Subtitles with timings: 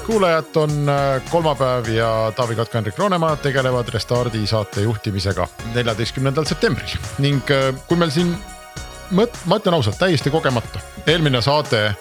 [0.00, 6.44] head kuulajad, on äh, kolmapäev ja Taavi Kotka, Hendrik Roonemaa tegelevad Restardi saate juhtimisega neljateistkümnendal
[6.44, 6.88] septembril.
[7.18, 8.32] Ning äh, kui meil siin
[9.12, 11.94] mõt-, ma ütlen ausalt, täiesti kogemata, eelmine saade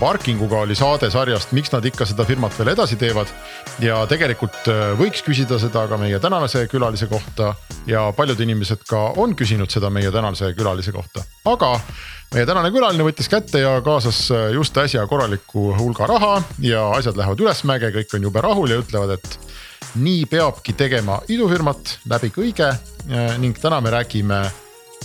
[0.00, 3.30] parkinguga oli saade sarjast, miks nad ikka seda firmat veel edasi teevad.
[3.78, 4.66] ja tegelikult
[4.98, 7.54] võiks küsida seda ka meie tänase külalise kohta.
[7.86, 11.76] Ja paljud inimesed ka on küsinud seda meie tänase külalise kohta, aga
[12.34, 16.34] meie tänane külaline võttis kätte ja kaasas äh, just äsja korraliku hulga raha.
[16.62, 19.38] Ja asjad lähevad ülesmäge, kõik on jube rahul ja ütlevad, et
[20.00, 22.70] nii peabki tegema idufirmat läbi kõige.
[23.10, 24.44] Äh, ning täna me räägime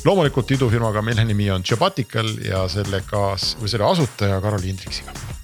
[0.04, 5.36] loomulikult idufirmaga, mille nimi on Jobatical ja sellega või selle asutaja Karoli Hindriksiga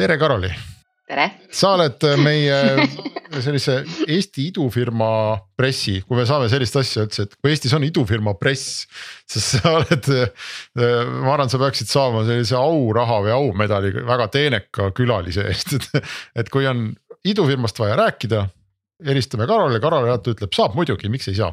[0.00, 0.48] tere, Karoli.
[1.10, 1.26] Tere.
[1.50, 2.58] sa oled äh, meie
[3.44, 5.10] sellise Eesti idufirma
[5.58, 8.84] pressi, kui me saame sellist asja üldse, et kui Eestis on idufirma press.
[9.30, 10.52] sest sa oled, äh,
[11.24, 16.12] ma arvan, sa peaksid saama sellise auraha või aumedali väga teeneka külalise eest, et,
[16.44, 16.90] et kui on
[17.26, 18.46] idufirmast vaja rääkida.
[19.06, 21.52] helistame Karolile, Karol alati ütleb, saab muidugi, miks ei saa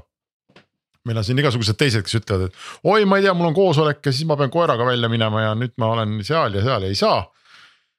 [1.07, 4.01] meil on siin igasugused teised, kes ütlevad, et oi, ma ei tea, mul on koosolek
[4.03, 6.89] ja siis ma pean koeraga välja minema ja nüüd ma olen seal ja seal ja
[6.91, 7.21] ei saa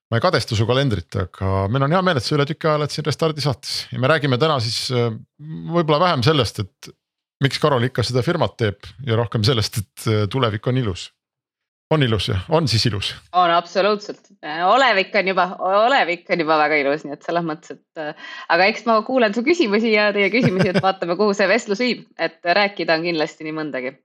[0.09, 2.81] ma ei kadesta su kalendrit, aga meil on hea meel, et sa üle tüki aja
[2.81, 5.13] oled siin Restardi saates ja me räägime täna siis äh,
[5.75, 6.95] võib-olla vähem sellest, et.
[7.45, 11.11] miks Karol ikka seda firmat teeb ja rohkem sellest, et äh, tulevik on ilus.
[11.93, 13.13] on ilus jah, on siis ilus?
[13.33, 14.33] on absoluutselt,
[14.69, 15.47] olevik on juba,
[15.85, 18.01] olevik on juba väga ilus, nii et selles mõttes, et.
[18.01, 21.85] Äh, aga eks ma kuulen su küsimusi ja teie küsimusi, et vaatame, kuhu see vestlus
[21.85, 23.97] viib, et rääkida on kindlasti nii mõndagi.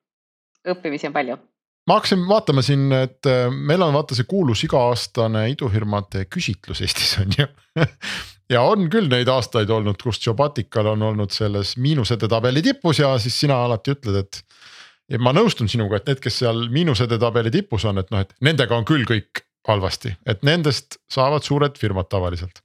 [0.68, 1.40] õppimisi on palju
[1.88, 7.18] ma hakkasin vaatama siin, et äh, meil on vaata see kuulus iga-aastane idufirmade küsitlus Eestis
[7.22, 7.48] on ju
[8.54, 13.14] ja on küll neid aastaid olnud, kus Jobatical on olnud selles miinusede tabeli tipus ja
[13.22, 14.44] siis sina alati ütled, et.
[15.12, 18.36] ja ma nõustun sinuga, et need, kes seal miinusede tabeli tipus on, et noh, et
[18.44, 22.64] nendega on küll kõik halvasti, et nendest saavad suured firmad tavaliselt.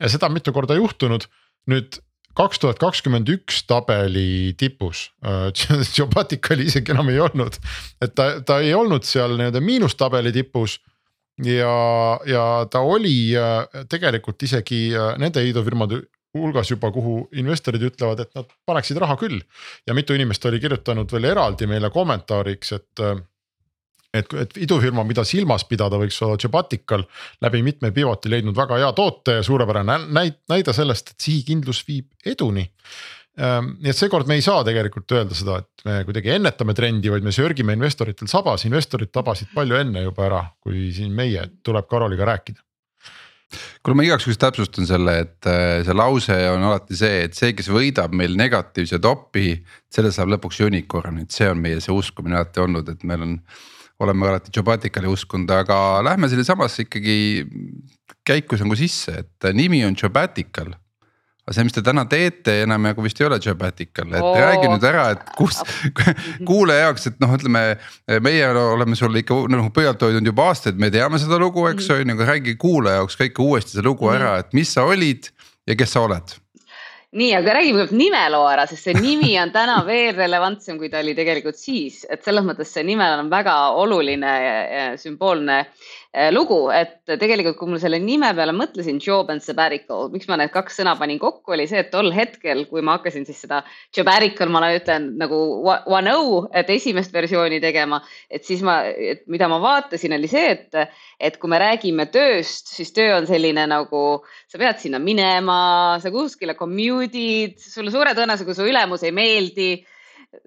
[0.00, 1.24] ja seda on mitu korda juhtunud,
[1.72, 2.00] nüüd
[2.38, 5.08] kaks tuhat kakskümmend üks tabeli tipus
[5.98, 7.58] Jobaticali äh, isegi enam ei olnud,
[8.04, 10.78] et ta, ta ei olnud seal nii-öelda miinustabeli tipus.
[11.44, 11.74] ja,
[12.26, 16.02] ja ta oli äh, tegelikult isegi äh, nende idufirmade
[16.36, 19.40] hulgas juba, kuhu investorid ütlevad, et nad paneksid raha küll.
[19.86, 23.06] ja mitu inimest oli kirjutanud veel eraldi meile kommentaariks, et
[24.22, 27.04] et, et idufirma, mida silmas pidada, võiks olla Jobatical
[27.44, 32.10] läbi mitme pivoti leidnud väga hea toote ja suurepärane näit-, näide sellest, et sihikindlus viib
[32.26, 32.66] eduni.
[33.38, 37.10] Ehm, nii et seekord me ei saa tegelikult öelda seda, et me kuidagi ennetame trendi,
[37.12, 41.86] vaid me sörgime investoritel sabas, investorid tabasid palju enne juba ära, kui siin meie, tuleb
[41.90, 42.64] Karoliga rääkida.
[43.80, 47.54] Kuule, ma igaks juhuks täpsustan selle, et äh, see lause on alati see, et see,
[47.56, 49.54] kes võidab meil negatiivse topi,
[49.94, 53.38] selle saab lõpuks unicorn, et see on meie see uskumine alati olnud, et meil on
[54.00, 57.46] oleme alati Jobaticali uskunud, aga lähme sellesamasse ikkagi
[58.26, 60.74] käiku nagu sisse, et nimi on Jobatical
[61.48, 64.34] aga see, mis te täna teete, enam nagu vist ei ole Jobatical, et Oo.
[64.36, 65.62] räägi nüüd ära, et kus
[66.48, 67.62] kuulaja jaoks, et noh, ütleme.
[68.20, 72.04] meie oleme sulle ikka noh pöialt hoidnud juba aastaid, me teame seda lugu, eks mhm.
[72.04, 74.84] on ju, aga räägi kuulaja jaoks ka ikka uuesti see lugu ära, et mis sa
[74.84, 75.30] olid
[75.68, 76.36] ja kes sa oled
[77.16, 81.00] nii, aga räägime kõigepealt nimeloo ära, sest see nimi on täna veel relevantsem, kui ta
[81.00, 84.34] oli tegelikult siis, et selles mõttes see nimel on väga oluline
[85.00, 85.62] sümboolne
[86.32, 90.50] lugu, et tegelikult, kui mul selle nime peale mõtlesin, job and sabbatical, miks ma need
[90.54, 93.60] kaks sõna panin kokku, oli see, et tol hetkel, kui ma hakkasin siis seda
[93.94, 95.36] jobbatical, ma ütlen nagu
[95.68, 98.00] one o, et esimest versiooni tegema,
[98.32, 102.72] et siis ma, et mida ma vaatasin, oli see, et, et kui me räägime tööst,
[102.72, 105.60] siis töö on selline nagu, sa pead sinna minema,
[106.00, 109.70] sa kuskile commute'id, sulle suure tõenäosusega su ülemus ei meeldi.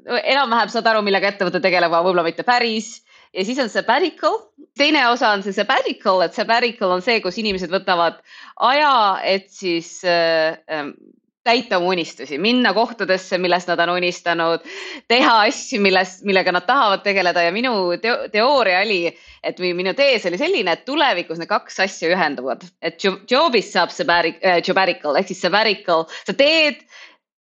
[0.09, 2.99] Enam-vähem saad aru, millega ettevõte tegeleb, aga võib-olla mitte päris
[3.33, 4.37] ja siis on sabbatical,
[4.77, 8.19] teine osa on see sabbatical, et sabbatical on see, kus inimesed võtavad
[8.67, 8.93] aja,
[9.27, 10.93] et siis äh, ähm,
[11.43, 14.65] täita oma unistusi, minna kohtadesse, millest nad on unistanud,
[15.09, 17.47] teha asju, millest, millega nad tahavad tegeleda.
[17.47, 19.07] Ja minu teo teooria oli,
[19.43, 23.93] et või minu tees oli selline, et tulevikus need kaks asja ühenduvad, et job'ist saab
[23.95, 26.85] sabbatical ehk siis sabbatical, sa teed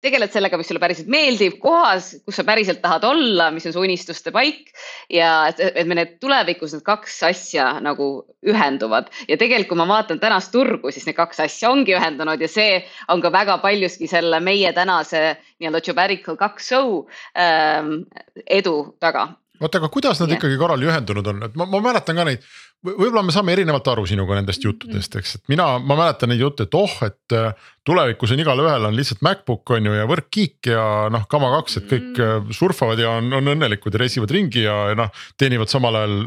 [0.03, 3.83] tegeled sellega, mis sulle päriselt meeldib, kohas, kus sa päriselt tahad olla, mis on su
[3.83, 4.73] unistuste paik.
[5.09, 8.09] ja et, et me need tulevikus need kaks asja nagu
[8.45, 12.49] ühenduvad ja tegelikult, kui ma vaatan tänast turgu, siis need kaks asja ongi ühendunud ja
[12.51, 12.81] see
[13.13, 15.23] on ka väga paljuski selle meie tänase
[15.59, 16.99] nii-öelda Jobarical kaks show
[17.39, 18.03] ähm,
[18.47, 19.29] edu taga
[19.65, 20.37] oota, aga kuidas nad ja.
[20.37, 22.45] ikkagi korral ühendunud on, et ma, ma mäletan ka neid
[22.83, 26.67] võib-olla me saame erinevalt aru sinuga nendest juttudest, eks, et mina, ma mäletan neid jutte,
[26.67, 30.85] et oh, et äh, tulevikus on igalühel on lihtsalt MacBook on ju ja võrkkiik ja
[31.13, 34.75] noh, kama kaks, et kõik äh, surfavad ja on, on õnnelikud ja reisivad ringi ja,
[34.91, 36.17] ja noh, teenivad samal ajal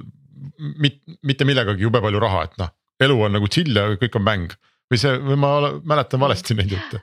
[0.80, 2.72] mit, mitte millegagi jube palju raha, et noh,
[3.04, 4.56] elu on nagu chill ja kõik on mäng
[4.90, 5.52] või see, või ma
[5.84, 7.02] mäletan valesti neid jutte?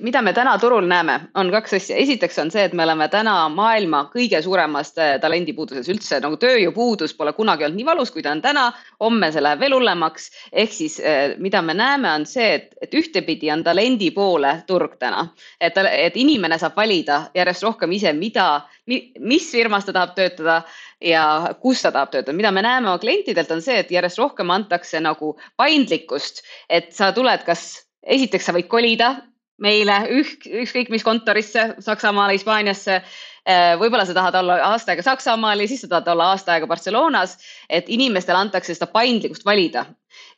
[0.00, 3.34] mida me täna turul näeme, on kaks asja, esiteks on see, et me oleme täna
[3.52, 8.32] maailma kõige suuremas äh, talendipuuduses üldse nagu tööjõupuudus pole kunagi olnud nii valus, kui ta
[8.32, 8.70] on täna.
[9.02, 12.94] homme see läheb veel hullemaks, ehk siis äh, mida me näeme, on see, et, et
[12.94, 15.26] ühtepidi on talendi poole turg täna,
[15.60, 20.62] et, et inimene saab valida järjest rohkem ise, mida, mis firmas ta tahab töötada
[21.00, 24.50] ja kus ta tahab töötada, mida me näeme oma klientidelt, on see, et järjest rohkem
[24.50, 29.14] antakse nagu paindlikkust, et sa tuled, kas esiteks sa võid kolida
[29.62, 33.02] meile ük, ükskõik mis kontorisse, Saksamaale, Hispaaniasse.
[33.42, 36.66] Äh, võib-olla sa tahad olla aasta aega Saksamaal ja siis sa tahad olla aasta aega
[36.70, 37.36] Barcelonas,
[37.66, 39.82] et inimestele antakse seda paindlikkust valida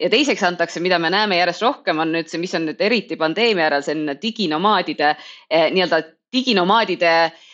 [0.00, 3.18] ja teiseks antakse, mida me näeme järjest rohkem, on nüüd see, mis on nüüd eriti
[3.20, 6.00] pandeemia järel selline diginomaadide eh, nii-öelda
[6.32, 7.53] diginomaadide Eh,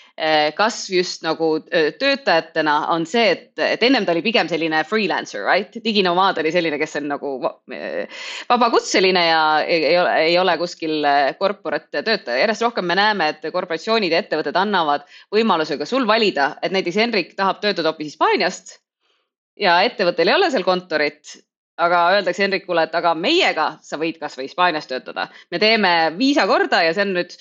[0.57, 5.47] kasv just nagu eh, töötajatena on see, et, et ennem ta oli pigem selline freelancer,
[5.47, 5.79] right?
[5.85, 7.33] diginomaad oli selline, kes on nagu
[7.73, 11.09] eh, vabakutseline ja ei, ole, ei ole kuskil
[11.41, 12.43] corporate töötaja.
[12.43, 17.01] järjest rohkem me näeme, et korporatsioonid ja ettevõtted annavad võimaluse ka sul valida, et näiteks
[17.01, 18.77] Henrik tahab töötada hoopis Hispaaniast
[19.61, 21.39] ja ettevõttel ei ole seal kontorit
[21.81, 25.29] aga öeldakse Henrikule, et aga meiega sa võid kasvõi Hispaanias töötada.
[25.51, 27.35] me teeme viisa korda ja see on nüüd,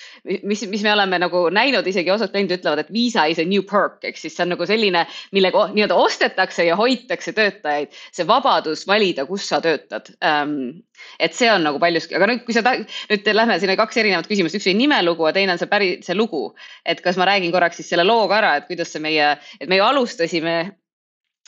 [0.48, 3.64] mis, mis me oleme nagu näinud, isegi osad kliendid ütlevad, et viisa is a new
[3.68, 5.06] perk ehk siis see on nagu selline,
[5.36, 7.96] millega nii-öelda ostetakse ja hoitakse töötajaid.
[8.12, 10.84] see vabadus valida, kus sa töötad ähm,.
[11.20, 14.58] et see on nagu paljuski, aga nüüd, kui sa nüüd lähme, oli kaks erinevat küsimust,
[14.60, 16.54] üks oli nimelugu ja teine on see päris, see lugu.
[16.86, 19.70] et kas ma räägin korraks siis selle loo ka ära, et kuidas see meie, et
[19.70, 20.79] me ju alustasime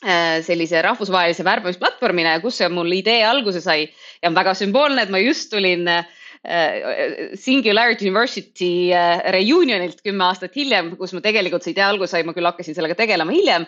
[0.01, 3.83] sellise rahvusvahelise värbamisplatvormina kus see mul idee alguse sai.
[4.21, 6.07] Ja on väga sümboolne, et ma just tulin äh,
[6.43, 12.23] Äh, Singularity University äh, reunionilt kümme aastat hiljem, kus ma tegelikult see idee alguse sai,
[12.25, 13.67] ma küll hakkasin sellega tegelema hiljem,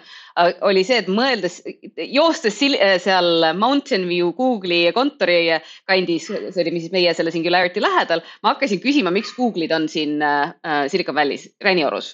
[0.65, 1.59] oli see, et mõeldes,
[2.09, 5.59] joostes äh, seal Mountain View Google'i kontori
[5.89, 10.23] kandis, see oli siis meie selle Singularity lähedal, ma hakkasin küsima, miks Google'id on siin
[10.91, 12.13] Silicon Valley's, Räniorus,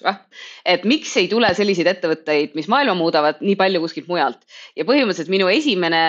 [0.68, 4.42] et miks ei tule selliseid ettevõtteid, mis maailma muudavad nii palju kuskilt mujalt.
[4.76, 6.02] Ja põhimõtteliselt minu esimene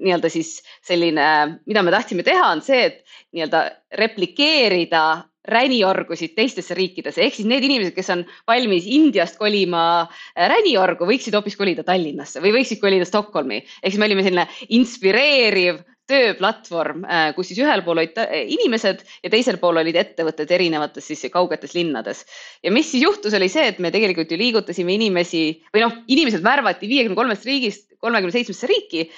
[0.00, 1.28] nii-öelda siis selline,
[1.68, 3.66] mida me tahtsime teha, on see, et nii-öelda
[4.00, 5.04] replikeerida
[5.48, 11.36] räniorgusid teistesse riikidesse, ehk siis need inimesed, kes on valmis Indiast kolima äh, räniorgu, võiksid
[11.36, 13.62] hoopis kolida Tallinnasse või võiksid kolida Stockholmi.
[13.82, 14.46] ehk siis me olime selline
[14.76, 21.06] inspireeriv tööplatvorm, äh, kus siis ühel pool olid inimesed ja teisel pool olid ettevõtted erinevates
[21.08, 22.24] siis kaugetes linnades.
[22.62, 26.44] ja mis siis juhtus, oli see, et me tegelikult ju liigutasime inimesi või noh, inimesed
[26.44, 29.08] värvati viiekümne kolmest riigist kolmekümne seitsmesse riiki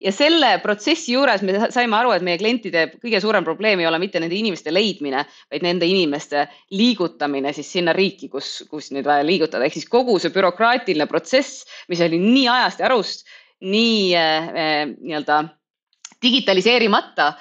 [0.00, 4.00] ja selle protsessi juures me saime aru, et meie klientide kõige suurem probleem ei ole
[4.02, 9.26] mitte nende inimeste leidmine, vaid nende inimeste liigutamine siis sinna riiki, kus, kus nüüd vaja
[9.26, 13.26] liigutada, ehk siis kogu see bürokraatiline protsess, mis oli nii ajast ja arust,
[13.60, 15.42] nii äh, äh nii-öelda
[16.20, 17.32] digitaliseerimata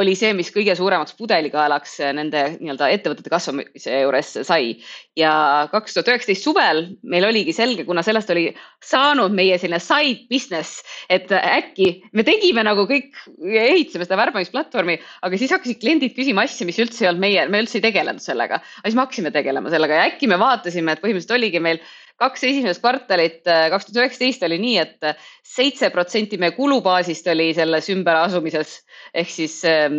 [0.00, 4.74] oli see, mis kõige suuremaks pudelikaelaks nende nii-öelda ettevõtete kasvamise juures sai.
[5.16, 5.32] ja
[5.70, 8.48] kaks tuhat üheksateist suvel meil oligi selge, kuna sellest oli
[8.82, 15.40] saanud meie selline side business, et äkki me tegime nagu kõik, ehitasime seda värbamisplatvormi, aga
[15.40, 18.58] siis hakkasid kliendid küsima asju, mis üldse ei olnud meie, me üldse ei tegelenud sellega.
[18.58, 21.82] aga siis me hakkasime tegelema sellega ja äkki me vaatasime, et põhimõtteliselt oligi meil
[22.20, 25.22] kaks esimest kvartalit, äh, kaks tuhat üheksateist oli nii et, et
[25.54, 28.76] seitse protsenti meie kulubaasist oli selles ümberasumises
[29.14, 29.98] ehk siis ähm,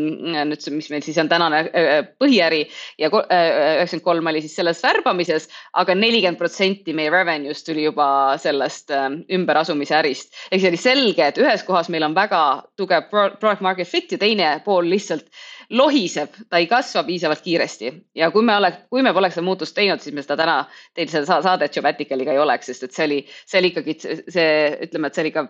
[0.49, 2.63] nüüd see, mis meil siis on tänane äh, äh, põhiäri
[3.01, 8.07] ja üheksakümmend kolm oli siis selles värbamises aga, aga nelikümmend protsenti meie revenue'st tuli juba
[8.41, 10.33] sellest ähm, ümberasumise ärist.
[10.51, 12.41] ehk see oli selge, et ühes kohas meil on väga
[12.79, 15.27] tugev product market fit ja teine pool lihtsalt
[15.69, 19.75] lohiseb, ta ei kasva piisavalt kiiresti ja kui me oleks, kui me poleks seda muutust
[19.75, 20.57] teinud, siis me seda täna
[20.93, 24.47] teil seda saadet Jobaticaliga ei oleks, sest et see oli, see oli ikkagi see,
[24.87, 25.47] ütleme, et see oli ka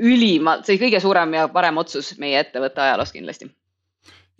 [0.00, 3.50] ülimalt, see oli kõige suurem ja parem otsus meie ettevõtte ajaloos kindlasti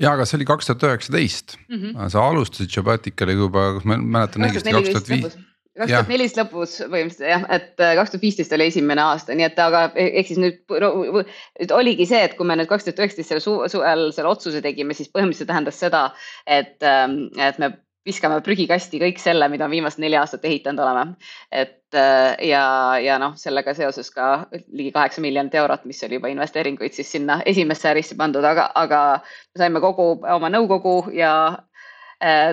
[0.01, 2.09] ja, aga see oli kaks tuhat üheksateist, Mhm.
[2.09, 5.39] sa alustasid Jobaticaga juba, kas ma mäletan õigesti, kaks tuhat viis.
[5.79, 9.47] Kaks tuhat neliteist lõpus põhimõtteliselt jah, et äh, kaks tuhat viisteist oli esimene aasta, nii
[9.47, 13.05] et aga e-, ehk siis nüüd, nüüd oligi see, et kui me nüüd kaks tuhat
[13.05, 16.09] üheksateist selle su suvel selle otsuse tegime, siis põhimõtteliselt tähendas seda,
[16.47, 17.75] et, ähm, et me
[18.07, 21.15] viskame prügikasti kõik selle, mida viimased neli aastat ehitanud oleme.
[21.53, 22.65] et äh, ja,
[23.03, 27.41] ja noh, sellega seoses ka ligi kaheksa miljonit eurot, mis oli juba investeeringuid siis sinna
[27.47, 31.33] esimesse ärisse pandud, aga, aga me saime kogu oma nõukogu ja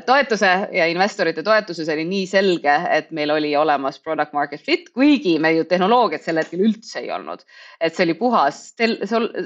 [0.08, 4.88] toetuse ja investorite toetuse, see oli nii selge, et meil oli olemas product market fit,
[4.96, 7.44] kuigi me ju tehnoloogiat sel hetkel üldse ei olnud.
[7.82, 8.62] et see oli puhas,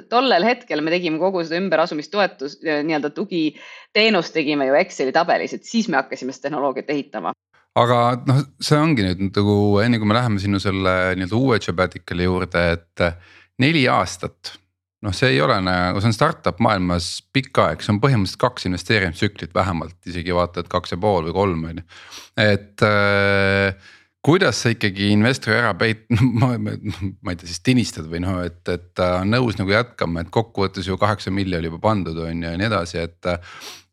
[0.10, 5.90] tollel hetkel me tegime kogu seda ümberasumistoetus nii-öelda tugiteenust tegime ju Exceli tabelis, et siis
[5.90, 7.34] me hakkasime seda tehnoloogiat ehitama
[7.82, 12.28] aga noh, see ongi nüüd nagu enne kui me läheme sinu selle nii-öelda uue Jobaticali
[12.28, 13.06] juurde, et
[13.62, 14.58] neli aastat.
[15.06, 18.68] Noh, see ei ole nagu, see on startup maailmas pikk aeg, see on põhimõtteliselt kaks
[18.70, 21.88] investeerimistsüklit vähemalt, isegi vaata, et kaks ja pool või kolm on ju,
[22.42, 23.92] et äh,
[24.22, 26.06] kuidas sa ikkagi investori ära peit-,
[26.42, 29.74] ma, ma, ma ei tea, siis tinistad või noh, et, et ta on nõus nagu
[29.74, 33.32] jätkama, et kokkuvõttes ju kaheksa milli oli juba pandud on ju ja nii edasi, et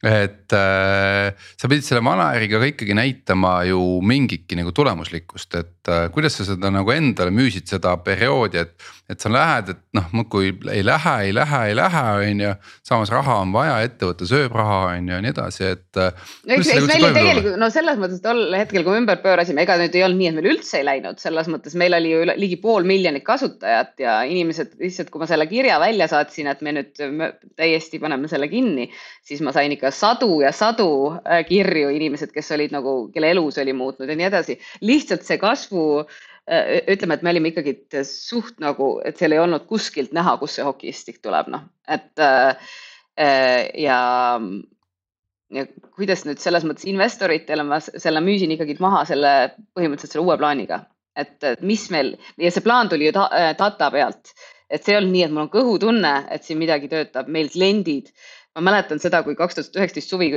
[0.02, 5.90] et äh, sa pidid selle vana äriga ka ikkagi näitama ju mingitki nagu tulemuslikkust, et
[5.90, 8.76] äh, kuidas sa seda nagu endale müüsid seda perioodi, et.
[9.08, 12.50] et sa lähed, et noh, muudkui ei lähe, ei lähe, ei lähe, on ju,
[12.84, 15.98] samas raha on vaja, ettevõte sööb raha, on ju ja nii edasi, et.
[15.98, 19.64] no eks, eks meil ju tegelikult no selles mõttes tol hetkel, kui me ümber pöörasime,
[19.64, 22.20] ega nüüd ei olnud nii, et meil üldse ei läinud, selles mõttes meil oli ju
[22.34, 26.76] ligi pool miljonit kasutajat ja inimesed lihtsalt, kui ma selle kirja välja saatsin, et me
[26.76, 28.90] nüüd me täiesti paneme selle kinni,
[29.26, 33.58] siis ma sain ikka sadu ja sadu äh, kirju inimesed, kes olid nagu, kelle elus
[33.62, 34.58] oli muutnud ja nii edasi.
[34.80, 36.04] lihtsalt see kasvu
[36.48, 37.74] Äh, ütleme, et me olime ikkagi
[38.08, 42.70] suht nagu, et seal ei olnud kuskilt näha, kust see hokistik tuleb, noh, et äh,
[43.20, 43.98] äh, ja,
[45.52, 45.66] ja
[45.98, 49.34] kuidas nüüd selles mõttes investoritele ma selle müüsin ikkagi maha selle
[49.76, 50.80] põhimõtteliselt selle uue plaaniga,
[51.20, 53.28] et, mis meil ja see plaan tuli ju ta,
[53.60, 54.32] data pealt,
[54.72, 58.08] et see ei olnud nii, et mul on kõhutunne, et siin midagi töötab, meil kliendid
[58.58, 60.32] ma mäletan seda, kui kaks tuhat üheksateist suvi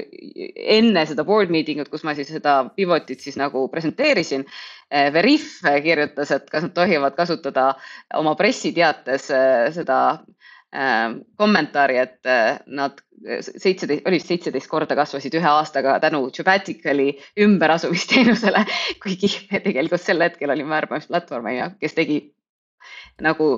[0.78, 4.46] enne seda board meeting ut, kus ma siis seda pivotit siis nagu presenteerisin.
[4.92, 7.72] Eh, Veriff kirjutas, et kas nad tohivad kasutada
[8.20, 11.08] oma pressiteates eh, seda äh,
[11.42, 12.30] kommentaari, et
[12.68, 13.02] nad
[13.42, 18.64] seitseteist, oli vist seitseteist korda kasvasid ühe aastaga tänu Jubaticali ümberasumisteenusele,
[19.04, 21.52] kuigi me tegelikult sel hetkel olime värbamisplatvorm,
[21.82, 22.22] kes tegi
[23.22, 23.52] nagu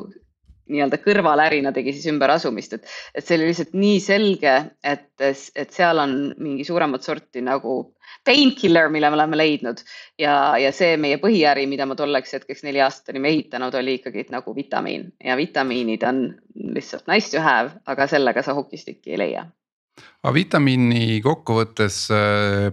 [0.71, 4.53] nii-öelda kõrvalärina tegi siis ümberasumist, et, et see oli lihtsalt nii selge,
[4.83, 7.75] et, et seal on mingi suuremat sorti nagu
[8.27, 9.81] painkiller, mille me oleme leidnud
[10.19, 14.27] ja, ja see meie põhiäri, mida ma tolleks hetkeks neli aastat olime ehitanud, oli ikkagi
[14.31, 16.23] nagu vitamiin ja vitamiinid on
[16.75, 19.47] lihtsalt nice to have, aga sellega sa hokistikki ei leia.
[20.23, 22.71] aga vitamiini kokkuvõttes äh,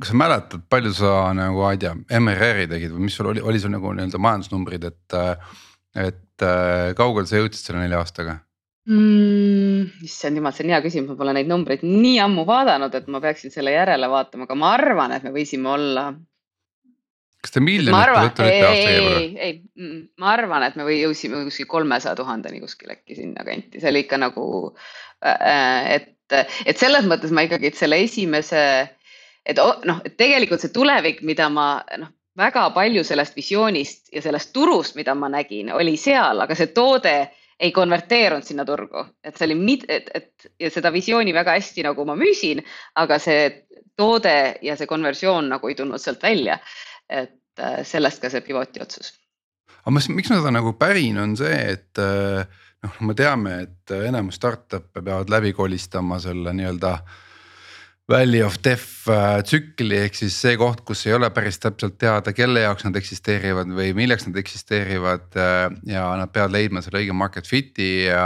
[0.00, 3.42] kas sa mäletad, palju sa nagu, ma ei tea, MRR-i tegid või mis sul oli,
[3.42, 5.54] oli sul nagu nii-öelda majandusnumbrid, et äh,
[5.96, 8.40] et äh, kaugele sa jõudsid selle nelja aastaga
[8.90, 10.04] mm,?
[10.06, 13.20] issand jumal, see on hea küsimus, ma pole neid numbreid nii ammu vaadanud, et ma
[13.24, 16.08] peaksin selle järele vaatama, aga ma arvan, et me võisime olla.
[17.42, 19.22] kas te miljonit olete aasta kõigepealt?
[19.22, 19.54] ei, ei,
[19.86, 24.04] ei, ma arvan, et me või jõudsime kuskil kolmesaja tuhandeni kuskil äkki sinnakanti, see oli
[24.06, 24.46] ikka nagu,
[25.24, 28.62] äh, et, et selles mõttes ma ikkagi, et selle esimese,
[29.46, 34.52] et noh, et tegelikult see tulevik, mida ma noh väga palju sellest visioonist ja sellest
[34.52, 37.16] turust, mida ma nägin, oli seal, aga see toode
[37.60, 42.04] ei konverteerunud sinna turgu, et see oli, et, et ja seda visiooni väga hästi nagu
[42.04, 42.60] ma müüsin,
[43.00, 43.46] aga see
[43.96, 46.58] toode ja see konversioon nagu ei tulnud sealt välja.
[47.08, 49.14] et äh, sellest ka see pivoti otsus.
[49.80, 52.44] aga mis, miks ma seda nagu pärin, on see, et äh,
[52.84, 57.22] noh, me teame, et enamus startup'e peavad läbi kolistama selle nii-öelda äh,
[58.08, 62.30] Valley of Death äh, tsükli ehk siis see koht, kus ei ole päris täpselt teada,
[62.30, 65.26] kelle jaoks nad eksisteerivad või milleks nad eksisteerivad.
[65.34, 68.22] Äh, ja nad peavad leidma selle õige market fit'i ja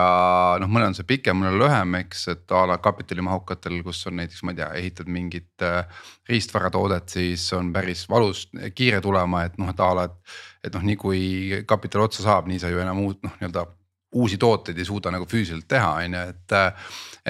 [0.60, 4.44] noh, mõnel on see pikem, mõnel lühem, eks, et a la kapitalimahukatel, kus on näiteks,
[4.44, 9.72] ma ei tea, ehitad mingit äh, riistvaratoodet, siis on päris valus, kiire tulema, et noh,
[9.72, 10.40] et a la, et.
[10.68, 11.20] et noh, nii kui
[11.64, 13.64] kapital otsa saab, nii sa ju enam uut noh, nii-öelda
[14.12, 16.54] uusi tooteid ei suuda nagu füüsiliselt teha, on ju, et.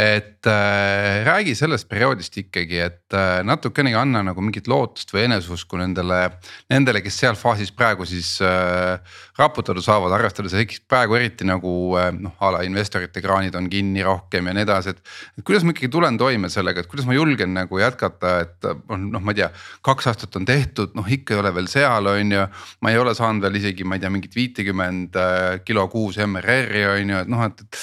[0.01, 5.81] et äh, räägi sellest perioodist ikkagi, et äh, natukenegi anna nagu mingit lootust või eneseusku
[5.81, 6.21] nendele.
[6.71, 12.35] Nendele, kes seal faasis praegu siis äh, raputada saavad, arvestades praegu eriti nagu äh, noh,
[12.41, 15.03] a la investorite kraanid on kinni rohkem ja nii edasi, et.
[15.39, 19.11] et kuidas ma ikkagi tulen toime sellega, et kuidas ma julgen nagu jätkata, et on
[19.15, 19.51] noh, ma ei tea,
[19.87, 22.47] kaks aastat on tehtud, noh ikka ei ole veel seal, on ju.
[22.81, 26.71] ma ei ole saanud veel isegi, ma ei tea, mingit viitekümmend äh, kilo kuus MRR
[26.71, 27.79] kirju on ju, et noh, et, et.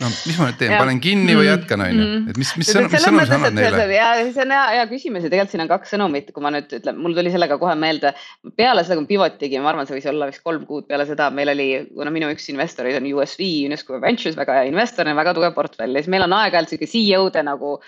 [0.00, 2.30] no mis ma nüüd teen, panen kinni või jätkan, on ju, Mm.
[2.32, 3.84] et mis, mis sõnum, mis sõnumi sa annad neile?
[3.92, 6.72] ja see on hea, hea küsimus ja tegelikult siin on kaks sõnumit, kui ma nüüd
[6.80, 8.12] ütlen, mul tuli sellega kohe meelde.
[8.56, 10.99] peale seda, kui me pivot tegime, ma arvan, see võis olla vist kolm kuud peale
[11.08, 15.34] seda, meil oli, kuna minu üks investoreid on USV, UNESCO Ventures, väga hea investor, väga
[15.36, 17.78] tugev portfell ja siis meil on aeg-ajalt sihuke CEO-de nagu.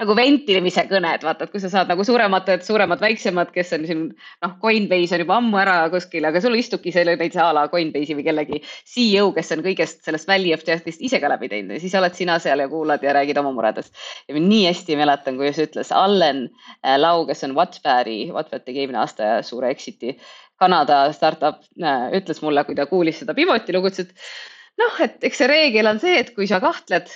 [0.00, 4.02] nagu ventilemise kõned, vaata, et kui sa saad nagu suurematelt, suuremad, väiksemad, kes on siin
[4.42, 8.16] noh, Coinbase on juba ammu ära kuskil, aga sul istubki selle näiteks a la Coinbase'i
[8.18, 11.82] või kellegi CEO, kes on kõigest sellest Valley of Death'ist ise ka läbi teinud ja
[11.82, 13.94] siis oled sina seal ja kuulad ja räägid oma muredest.
[14.28, 16.48] ja ma nii hästi mäletan, kuidas ütles Allen
[16.82, 20.16] äh, Lau, kes on Wattpadi, Wattpad tegi eelmine aasta suure exit'i.
[20.62, 25.28] Kanada startup äh, ütles mulle, kui ta kuulis seda pivoti lugu, ütles, et noh, et
[25.28, 27.10] eks see reegel on see, et kui sa kahtled,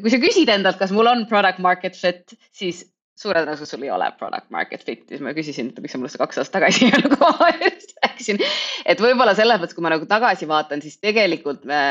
[0.00, 2.86] kui sa küsid endalt, kas mul on product market fit, siis
[3.22, 6.10] suure tõenäosusega sul ei ole product market fit, siis ma küsisin, et miks sa mulle
[6.12, 6.88] seda kaks aastat tagasi
[7.66, 8.42] just rääkisin.
[8.88, 11.82] et võib-olla selles mõttes, kui ma nagu tagasi vaatan, siis tegelikult me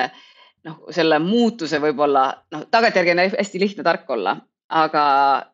[0.68, 4.38] noh, selle muutuse võib-olla noh, tagantjärgi on hästi lihtne tark olla,
[4.72, 5.04] aga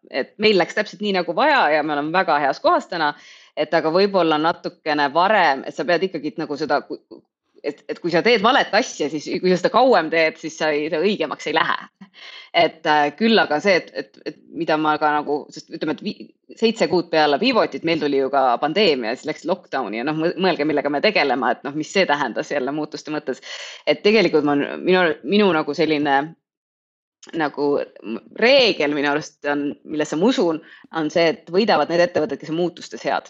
[0.10, 3.14] et meil läks täpselt nii nagu vaja ja me oleme väga heas kohas täna.
[3.58, 6.82] Et aga võib-olla natukene varem, et sa pead ikkagi nagu seda,
[7.64, 10.70] et, et kui sa teed valet asja, siis kui sa seda kauem teed, siis sa
[10.76, 11.78] ei, õigemaks ei lähe.
[12.58, 16.04] et äh, küll aga see, et, et, et mida ma ka nagu, sest ütleme, et
[16.06, 16.14] vi,
[16.58, 20.66] seitse kuud peale Pivotit meil tuli ju ka pandeemia, siis läks lockdown'i ja noh, mõelge,
[20.66, 23.42] millega me tegeleme, et noh, mis see tähendas jälle muutuste mõttes.
[23.86, 26.20] et tegelikult ma, minu, minu nagu selline
[27.36, 27.66] nagu
[28.40, 30.62] reegel minu arust on, millesse ma usun,
[30.96, 33.28] on see, et võidavad need ettevõtted, kes on muutustes head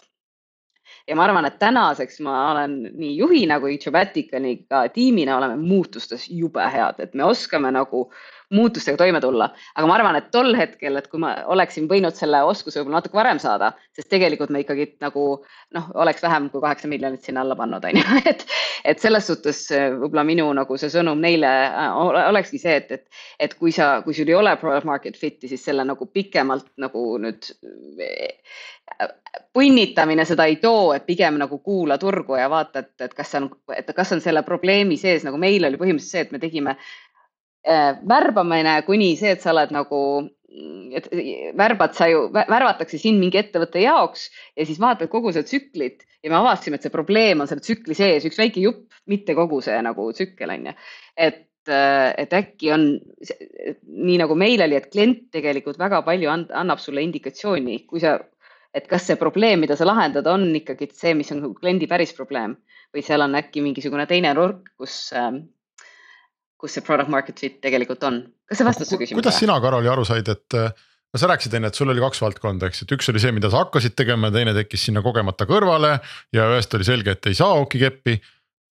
[1.08, 6.64] ja ma arvan, et tänaseks ma olen nii juhina kui Jobaticaniga tiimina oleme muutustes jube
[6.72, 8.08] head, et me oskame nagu
[8.54, 9.50] muutustega toime tulla.
[9.74, 13.18] aga ma arvan, et tol hetkel, et kui ma oleksin võinud selle oskuse võib-olla natuke
[13.18, 15.24] varem saada, sest tegelikult me ikkagi nagu
[15.76, 18.46] noh, oleks vähem kui kaheksa miljonit sinna alla pannud, on ju, et,
[18.88, 22.00] et selles suhtes võib-olla minu nagu see sõnum neile äh,
[22.30, 25.64] olekski see, et, et, et kui sa, kui sul ei ole product market fit'i, siis
[25.68, 27.52] selle nagu pikemalt nagu nüüd
[28.00, 29.12] äh,
[29.52, 33.48] punnitamine seda ei too, et pigem nagu kuula turgu ja vaata, et, et kas on,
[33.76, 36.76] et kas on selle probleemi sees, nagu meil oli põhimõtteliselt see, et me tegime
[37.66, 40.00] värbamine kuni see, et sa oled nagu,
[40.96, 41.08] et
[41.58, 46.32] värbad sa ju, värvatakse sind mingi ettevõtte jaoks ja siis vaatad kogu seda tsüklit ja
[46.32, 49.76] me avastasime, et see probleem on selle tsükli sees, üks väike jupp, mitte kogu see
[49.84, 50.74] nagu tsükkel on ju.
[51.16, 52.88] et, äh, et äkki on
[53.82, 58.18] nii nagu meil oli, et klient tegelikult väga palju annab sulle indikatsiooni, kui sa,
[58.74, 62.56] et kas see probleem, mida sa lahendad, on ikkagi see, mis on kliendi päris probleem
[62.94, 65.44] või seal on äkki mingisugune teine nurk, kus ähm,
[66.58, 68.22] kus see product market fit tegelikult on.
[68.48, 69.22] kas see vastas su küsimusele?
[69.22, 72.68] kuidas sina, Karoli, aru said, et no sa rääkisid enne, et sul oli kaks valdkonda,
[72.68, 75.94] eks, et üks oli see, mida sa hakkasid tegema ja teine tekkis sinna kogemata kõrvale
[76.34, 78.18] ja ühest oli selge, et ei saa okikeppi.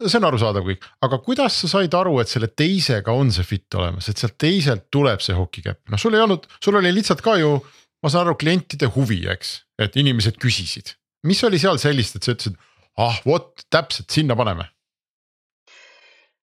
[0.07, 3.81] see on arusaadav kõik, aga kuidas sa said aru, et selle teisega on see fit
[3.81, 7.37] olemas, et sealt teiselt tuleb see hokikepp, noh, sul ei olnud, sul oli lihtsalt ka
[7.41, 7.59] ju.
[8.01, 10.95] ma saan aru, klientide huvi, eks, et inimesed küsisid,
[11.29, 12.55] mis oli seal sellist, et sa ütlesid,
[12.97, 14.65] ah vot täpselt sinna paneme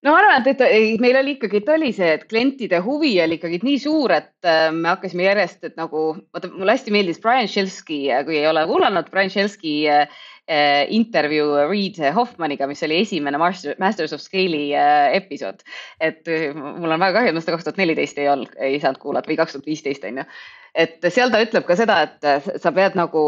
[0.06, 3.40] no ma arvan, et, et meil oli ikkagi, et oli see, et klientide huvi oli
[3.40, 7.50] ikkagi nii suur, et äh, me hakkasime järjest, et nagu vaata, mulle hästi meeldis Brian
[7.50, 13.38] Shelski, kui ei ole kuulanud, Brian Shelski äh, äh intervjuu Reed Hoffmaniga, mis oli esimene
[13.42, 15.66] Master, Masters of Scale'i äh, episood.
[16.00, 18.80] et äh, mul on väga kahju, et ma seda kaks tuhat neliteist ei olnud, ei
[18.80, 20.30] saanud kuulata või kaks tuhat viisteist on ju
[20.78, 23.22] et seal ta ütleb ka seda, et sa pead nagu,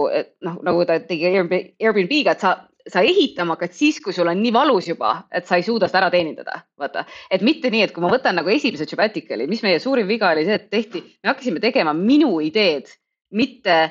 [0.46, 2.52] noh, nagu ta tegi Airbnb-ga, et sa
[2.88, 6.06] sa ehitama hakkad siis, kui sul on nii valus juba, et sa ei suuda seda
[6.06, 7.06] ära teenindada, vaata.
[7.32, 10.46] et mitte nii, et kui ma võtan nagu esimese Jobaticali, mis meie suurim viga oli
[10.48, 12.88] see, et tehti, me hakkasime tegema minu ideed,
[13.36, 13.82] mitte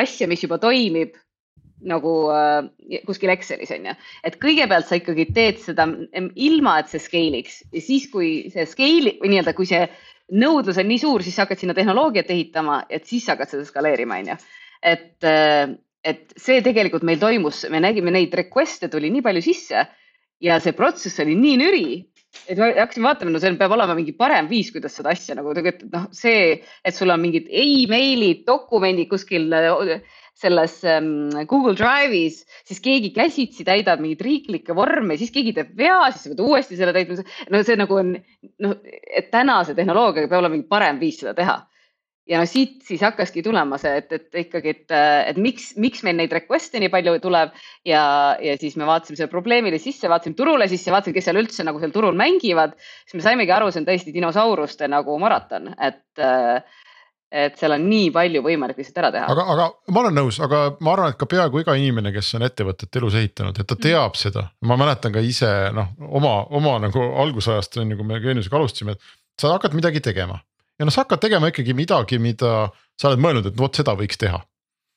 [0.00, 1.18] asja, mis juba toimib
[1.80, 3.96] nagu äh, kuskil Excelis on ju,
[4.28, 5.88] et kõigepealt sa ikkagi teed seda
[6.36, 9.86] ilma, et see scale'iks ja siis, kui see scale'i või nii-öelda, kui see
[10.36, 13.66] nõudlus on nii suur, siis sa hakkad sinna tehnoloogiat ehitama, et siis sa hakkad seda
[13.66, 14.36] skaleerima, on ju.
[14.92, 15.72] et äh,
[16.06, 19.84] et see tegelikult meil toimus, me nägime neid request'e tuli nii palju sisse
[20.40, 21.84] ja see protsess oli nii nüri,
[22.48, 25.52] et me hakkasime vaatama, no see peab olema mingi parem viis, kuidas seda asja nagu
[25.56, 29.50] tegelikult noh, see, et sul on mingid email'id, dokumendid kuskil
[30.40, 31.10] selles um,
[31.50, 36.32] Google Drive'is, siis keegi käsitsi täidab mingeid riiklikke vorme, siis keegi teeb vea, siis sa
[36.32, 37.20] pead uuesti selle täitma.
[37.52, 38.14] no see nagu on
[38.64, 41.58] noh, et tänase tehnoloogiaga peab olema mingi parem viis seda teha
[42.30, 44.96] ja no siit siis hakkaski tulema see, et, et ikkagi, et,
[45.32, 47.54] et miks, miks meil neid request'e nii palju tuleb
[47.86, 48.02] ja,
[48.42, 51.80] ja siis me vaatasime selle probleemile sisse, vaatasime turule sisse, vaatasime, kes seal üldse nagu
[51.82, 52.76] seal turul mängivad.
[53.04, 56.20] siis me saimegi aru, see on tõesti dinosauruste nagu maraton, et,
[57.34, 59.30] et seal on nii palju võimalik lihtsalt ära teha.
[59.34, 62.46] aga, aga ma olen nõus, aga ma arvan, et ka peaaegu iga inimene, kes on
[62.46, 63.86] ettevõtet elus ehitanud, et ta mhm.
[63.88, 64.20] teab mm.
[64.22, 64.46] seda.
[64.70, 68.94] ma mäletan ka ise noh, oma, oma nagu algusajast on ju, kui me Geeniusega alustasime,
[68.94, 70.38] et sa hakkad midagi tegema.
[70.80, 74.20] Ja noh, sa hakkad tegema ikkagi midagi, mida sa oled mõelnud, et vot seda võiks
[74.20, 74.40] teha.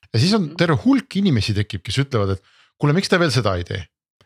[0.09, 3.57] ja siis on terve hulk inimesi tekib, kes ütlevad, et kuule, miks te veel seda
[3.59, 3.83] ei tee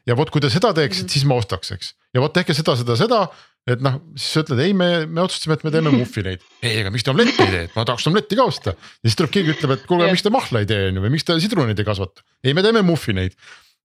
[0.07, 1.13] ja vot, kui te seda teeksite mm, -hmm.
[1.17, 1.93] siis ma ostaks, eks.
[2.15, 3.19] ja vot tehke seda, seda, seda,
[3.67, 6.43] et noh, siis sa ütled ei, me, me otsustasime, et me teeme muffineid.
[6.61, 8.75] ei, aga miks te omletti ei tee, et ma tahaks omletti ka osta.
[8.77, 11.15] ja siis tuleb keegi ütleb, et kuulge, miks te mahla ei tee on ju või
[11.17, 12.23] miks te sidruneid ei kasvata.
[12.43, 13.35] ei, me teeme muffineid.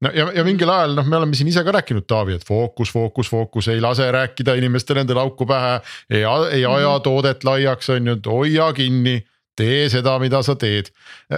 [0.03, 2.93] No ja, ja mingil ajal noh, me oleme siin ise ka rääkinud, Taavi, et fookus,
[2.95, 5.81] fookus, fookus, ei lase rääkida inimestele endale auku pähe.
[6.11, 7.03] ei, ei aja mhm.
[7.05, 9.21] toodet laiaks, on ju, et hoia kinni
[9.57, 10.89] tee seda, mida sa teed.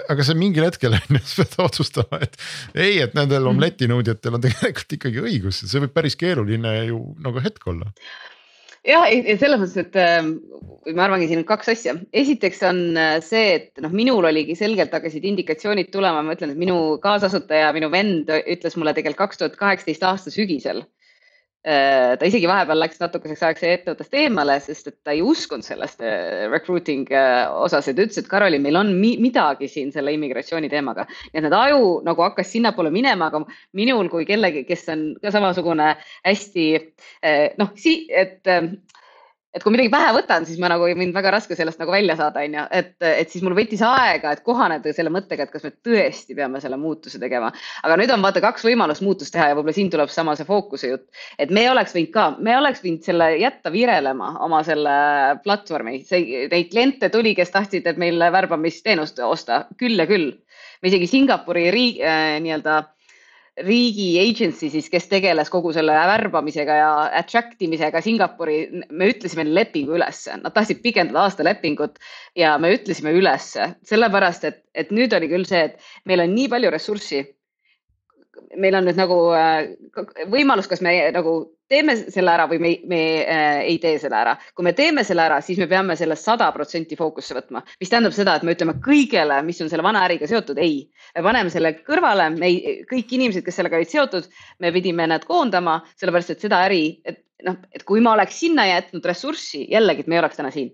[0.08, 2.38] aga see mingil hetkel on ju, sa pead otsustama, et
[2.74, 3.56] ei, et nendel mhm.
[3.56, 7.92] omletinõudjatel on tegelikult ikkagi õigus, see võib päris keeruline ju nagu hetk olla
[8.88, 9.06] jah,
[9.40, 10.26] selles mõttes, et äh,
[10.94, 11.96] ma arvangi, siin on kaks asja.
[12.12, 16.60] esiteks on äh, see, et noh, minul oligi selgelt hakkasid indikatsioonid tulema, ma ütlen, et
[16.60, 20.84] minu kaasasutaja, minu vend ütles mulle tegelikult kaks tuhat kaheksateist aasta sügisel
[21.64, 26.44] ta isegi vahepeal läks natukeseks ajaks ettevõttest eemale, sest et ta ei uskunud sellest äh,
[26.52, 30.68] recruiting äh, osas ja ta ütles, et Karoli, meil on mi midagi siin selle immigratsiooni
[30.72, 31.06] teemaga.
[31.08, 33.44] nii et need aju nagu hakkas sinnapoole minema, aga
[33.80, 35.94] minul kui kellegi, kes on ka samasugune
[36.26, 36.66] hästi
[37.60, 37.72] noh,
[38.12, 38.52] et
[39.54, 42.42] et kui midagi pähe võtan, siis ma nagu mind väga raske sellest nagu välja saada,
[42.42, 45.70] on ju, et, et siis mul võttis aega, et kohaneda selle mõttega, et kas me
[45.86, 47.52] tõesti peame selle muutuse tegema.
[47.86, 50.90] aga nüüd on vaata kaks võimalust muutust teha ja võib-olla siin tuleb sama see fookuse
[50.90, 51.06] jutt,
[51.38, 54.96] et me oleks võinud ka, me oleks võinud selle jätta virelema oma selle
[55.44, 60.32] platvormi, see, neid kliente tuli, kes tahtsid, et meil värbamisteenust osta küll ja küll.
[60.82, 62.82] me isegi Singapuri riigi äh, nii-öelda
[63.62, 66.88] riigi agency siis, kes tegeles kogu selle värbamisega ja
[67.20, 68.58] attract imisega Singapuri,
[68.90, 72.00] me ütlesime lepingu ülesse, nad tahtsid pikendada aasta lepingut
[72.38, 76.50] ja me ütlesime ülesse, sellepärast et, et nüüd oli küll see, et meil on nii
[76.50, 77.22] palju ressurssi
[78.60, 79.74] meil on nüüd nagu äh,
[80.32, 81.34] võimalus, kas me nagu
[81.70, 84.34] teeme selle ära või me, me äh, ei tee selle ära.
[84.54, 88.14] kui me teeme selle ära, siis me peame selle sada protsenti fookusse võtma, mis tähendab
[88.16, 90.84] seda, et me ütleme kõigele, mis on selle vana äriga seotud, ei.
[91.16, 94.30] me paneme selle kõrvale, me ei, kõik inimesed, kes sellega olid seotud,
[94.60, 98.68] me pidime nad koondama, sellepärast et seda äri, et noh, et kui ma oleks sinna
[98.68, 100.72] jätnud ressurssi, jällegi, et me ei oleks täna siin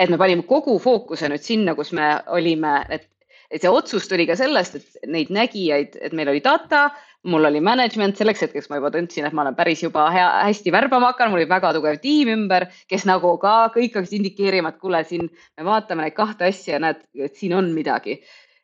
[0.00, 3.09] et me panime kogu fookuse nüüd sinna, kus me olime, et
[3.50, 6.88] et see otsus tuli ka sellest, et neid nägijaid, et meil oli data,
[7.28, 10.72] mul oli management, selleks hetkeks ma juba tundsin, et ma olen päris juba hea, hästi
[10.72, 14.80] värbama hakanud, mul oli väga tugev tiim ümber, kes nagu ka kõik hakkasid indikeerima, et
[14.80, 18.20] kuule, siin me vaatame neid kahte asja ja näed, et siin on midagi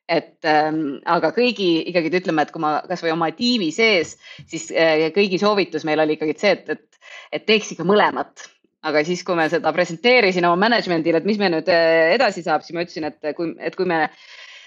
[0.07, 4.15] et ähm, aga kõigi ikkagi ütleme, et kui ma kasvõi oma tiimi sees,
[4.47, 8.53] siis äh, kõigi soovitus meil oli ikkagi see, et, et, et teeks ikka mõlemat.
[8.87, 12.63] aga siis, kui me seda presenteerisin oma management'ile, et mis me nüüd äh, edasi saab,
[12.63, 14.05] siis ma ütlesin, et kui, et kui me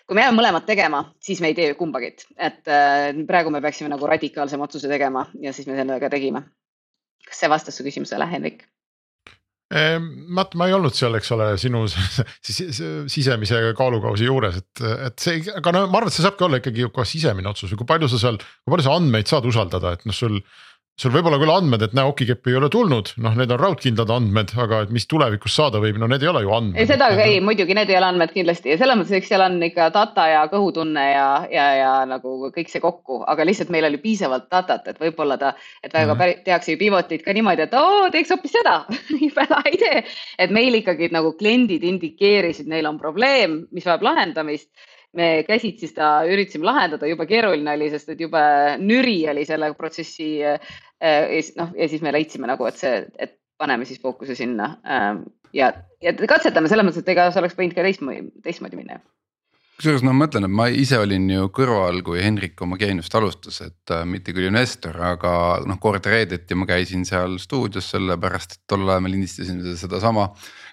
[0.10, 3.91] kui me jääme mõlemad tegema, siis me ei tee kumbagi, et äh, praegu me peaksime
[3.91, 6.48] nagu radikaalsema otsuse tegema ja siis me selle ka tegime.
[7.30, 8.63] kas see vastas su küsimusele, Hendrik?
[9.69, 11.84] Matt, ma ei olnud seal, eks ole, sinu
[13.13, 16.88] sisemise kaalukausi juures, et, et see, aga no ma arvan, et see saabki olla ikkagi
[16.95, 20.10] ka sisemine otsus või kui palju sa seal, kui palju sa andmeid saad usaldada, et
[20.10, 20.39] noh, sul
[21.00, 24.12] sul võib olla küll andmed, et näe, okikepp ei ole tulnud, noh, need on raudkindlad
[24.12, 26.80] andmed, aga et mis tulevikus saada võib, no need ei ole ju andmed.
[26.82, 29.46] ei, seda ka ei, muidugi need ei ole andmed kindlasti ja selles mõttes, eks seal
[29.46, 33.88] on ikka data ja kõhutunne ja, ja, ja nagu kõik see kokku, aga lihtsalt meil
[33.88, 36.44] oli piisavalt datat, et võib-olla ta, et väga mm -hmm.
[36.50, 38.84] tehakse ju pivot'id ka niimoodi, et oo, teeks hoopis seda
[39.42, 40.04] väga ei tee.
[40.38, 44.70] et meil ikkagi nagu kliendid indikeerisid, neil on probleem, mis vajab lahendamist
[45.18, 48.42] me käsitsi seda üritasime lahendada, jube keeruline oli, sest et jube
[48.82, 50.36] nüri oli selle protsessi.
[51.00, 54.74] Äh, noh, ja siis me leidsime nagu, et see, et paneme siis fookuse sinna.
[54.88, 55.24] Ähm,
[55.56, 55.72] ja,
[56.04, 59.00] ja katsetame selles mõttes, et ega see oleks võinud ka teistmoodi, teistmoodi minna
[59.80, 63.62] kusjuures noh, ma mõtlen, et ma ise olin ju kõrval, kui Henrik oma geeniust alustas,
[63.64, 65.32] et äh, mitte küll investor, aga
[65.64, 70.28] noh, kord reedeti ma käisin seal stuudios sellepärast, et tol ajal me lindistasime sedasama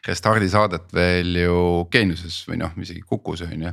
[0.08, 1.60] Restardi saadet veel ju
[1.94, 3.72] geeniuses või noh, isegi Kukus on ju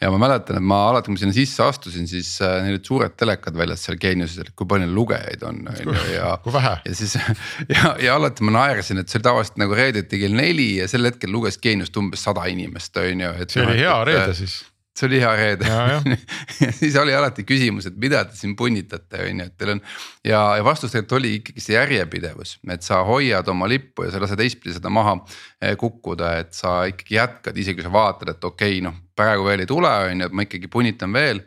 [0.00, 2.86] ja ma mäletan, et ma alati, kui ma sinna sisse astusin, siis äh, neil olid
[2.86, 6.32] suured telekad väljas seal Geeniuses, et kui palju neil lugejaid on, on ju ja.
[6.44, 6.76] kui vähe.
[6.86, 7.18] ja siis
[7.74, 11.08] ja, ja alati ma naersin, et see oli tavaliselt nagu reedeti kell neli ja sel
[11.10, 13.36] hetkel luges Geeniust umbes sada inimest, on ju.
[13.48, 14.60] see oli hea reede siis
[14.98, 15.98] see oli hea reede ja,
[16.64, 19.82] ja siis oli alati küsimus, et mida te siin punnitate, on ju, et teil on.
[20.26, 24.22] ja, ja vastus tegelikult oli ikkagi see järjepidevus, et sa hoiad oma lippu ja sa
[24.22, 25.18] lased teistpidi seda maha
[25.62, 29.48] eh, kukkuda, et sa ikkagi jätkad, isegi kui sa vaatad, et okei okay,, noh praegu
[29.48, 31.42] veel ei tule, on ju, et ma ikkagi punnitan veel.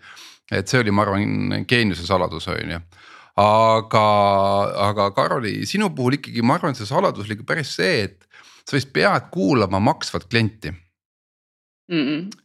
[0.52, 2.82] et see oli, ma arvan, geeniuse saladus, on ju
[3.40, 4.06] aga,
[4.90, 8.28] aga Karoli, sinu puhul ikkagi ma arvan, see saladus oli ikka päris see, et
[8.68, 12.06] sa vist pead kuulama maksvat klienti mm.
[12.06, 12.40] -mm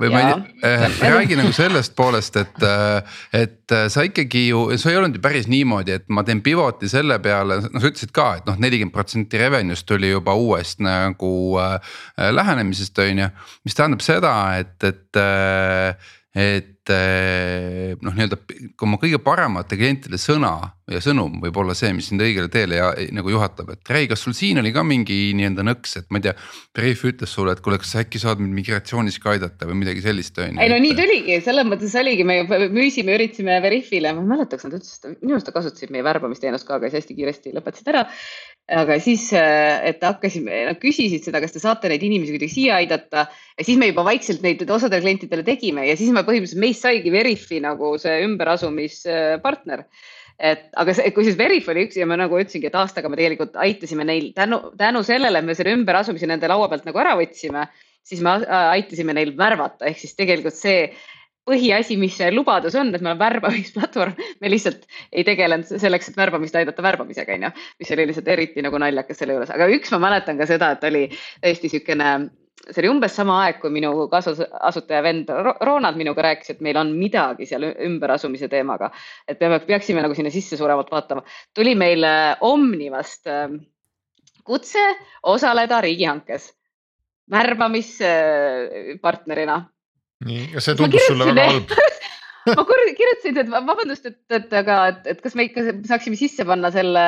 [0.00, 4.46] või ma ei tea äh,, räägi nagu sellest poolest, et, äh, et äh, sa ikkagi
[4.48, 7.90] ju, sa ei olnud ju päris niimoodi, et ma teen pivot'i selle peale, noh sa
[7.92, 11.94] ütlesid ka, et noh, nelikümmend protsenti revenue'st tuli juba uuest nagu äh,
[12.32, 13.30] lähenemisest on ju.
[13.68, 18.38] mis tähendab seda, et, et äh, et noh, nii-öelda
[18.82, 20.56] oma kõige paremate klientide sõna
[20.90, 24.24] ja sõnum võib olla see, mis sind õigele teele ja nagu juhatab, et Rei, kas
[24.24, 26.34] sul siin oli ka mingi nii-öelda nõks, et ma ei tea.
[26.74, 30.02] Brief ütles sulle, et kuule, kas sa äkki saad mind migratsioonis ka aidata või midagi
[30.04, 30.62] sellist on ju.
[30.64, 32.40] ei no nii tuligi, selles mõttes oligi, me
[32.72, 36.80] müüsime, üritasime Veriffile, ma ei mäleta, kas nad üldse, minu arust kasutasid meie värbamisteenust ka,
[36.80, 38.06] aga siis hästi kiiresti lõpetasid ära
[38.70, 42.78] aga siis, äh, et hakkasime, nad küsisid seda, kas te saate neid inimesi kuidagi siia
[42.78, 43.26] aidata.
[43.58, 45.86] Ja siis me juba vaikselt neid osadele klientidele tegime.
[45.88, 49.86] Ja siis me põhimõtteliselt meist saigi Veriffi nagu see ümberasumispartner.
[50.42, 53.18] et aga see, kui siis Veriff oli üks ja ma nagu ütlesingi, et aastaga me
[53.18, 57.12] tegelikult aitasime neil tänu, tänu sellele, et me selle ümberasumise nende laua pealt nagu ära
[57.20, 57.68] võtsime,
[58.02, 60.88] siis me aitasime neil värvata, ehk siis tegelikult see
[61.48, 66.18] põhiasi, mis see lubadus on, et me oleme värbamisplatvorm, me lihtsalt ei tegelenud selleks, et
[66.18, 67.50] värbamist aidata värbamisega, onju.
[67.82, 70.82] mis oli lihtsalt eriti nagu naljakas selle juures, aga üks ma mäletan ka seda, et
[70.86, 71.02] oli
[71.42, 72.08] tõesti siukene,
[72.68, 75.26] see oli umbes sama aeg, kui minu kaasasutaja vend
[75.66, 78.88] Ronald minuga rääkis, et meil on midagi seal ümberasumise teemaga.
[79.26, 81.22] et peame, peaksime nagu sinna sisse suuremalt vaatama.
[81.54, 83.56] tuli meile Omnivast ähm,
[84.44, 86.54] kutse osaleda riigihankes
[87.30, 89.72] värbamispartnerina
[90.26, 91.76] nii, ja see tundus sulle väga halb
[92.58, 96.72] ma kirjutasin, et vabandust, et, et aga, et, et kas me ikka saaksime sisse panna
[96.74, 97.04] selle,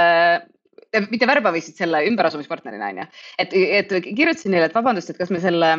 [1.11, 3.07] mitte värbamist, selle ümberasumispartnerina on ju.
[3.43, 5.77] et, et kirjutasin neile, et vabandust, et kas me selle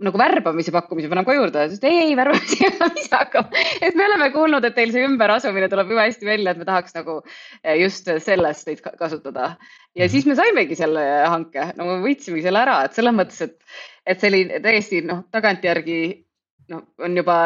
[0.00, 2.70] nagu värbamise pakkumise paneme ka juurde, sest ei, ei värbamise
[3.02, 3.52] ise hakkab.
[3.84, 6.96] et me oleme kuulnud, et teil see ümberasumine tuleb jube hästi välja, et me tahaks
[6.96, 9.52] nagu eh, just sellest teid kasutada.
[9.98, 13.58] ja siis me saimegi selle hanke, no me võitsimegi selle ära, et selles mõttes, et,
[14.08, 16.00] et see oli täiesti noh, tagantjärgi
[16.70, 17.36] noh, on juba,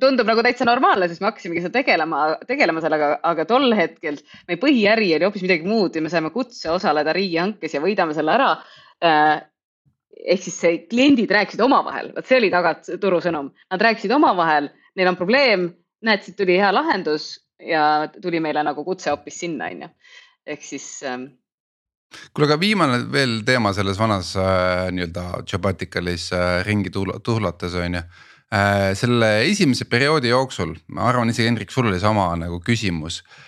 [0.00, 4.60] tundub nagu täitsa normaalne, sest me hakkasimegi seda tegelema, tegelema sellega, aga tol hetkel meie
[4.62, 8.50] põhiäri oli hoopis midagi muud ja me saime kutse osaleda riigihankes ja võidame selle ära.
[9.04, 9.38] Äh,
[10.26, 14.70] ehk siis see kliendid rääkisid omavahel, vot see oli tagat turu sõnum, nad rääkisid omavahel,
[14.96, 15.66] neil on probleem,
[16.06, 19.90] näed, siit tuli hea lahendus ja tuli meile nagu kutse hoopis sinna, on ju,
[20.54, 21.28] ehk siis ähm,
[22.32, 28.02] kuule, aga viimane veel teema selles vanas äh, nii-öelda Jobaticalis äh, ringi tuhlates on ju.
[28.02, 28.32] Äh,
[28.94, 33.46] selle esimese perioodi jooksul, ma arvan isegi Hendrik, sul oli sama nagu küsimus äh,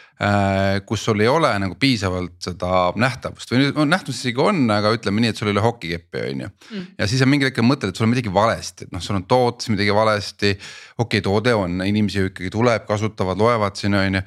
[0.87, 5.23] kus sul ei ole nagu piisavalt seda nähtavust või no nähtavust isegi on, aga ütleme
[5.23, 6.51] nii, et sul ei ole hokikeppi, on ju.
[6.73, 6.89] Mm.
[6.99, 9.27] ja siis on mingil hetkel mõtled, et sul on midagi valesti, et noh, sul on
[9.31, 10.53] tootes midagi valesti.
[10.99, 14.25] okei okay,, toode on, inimesi ju ikkagi tuleb, kasutavad, loevad siin on ju.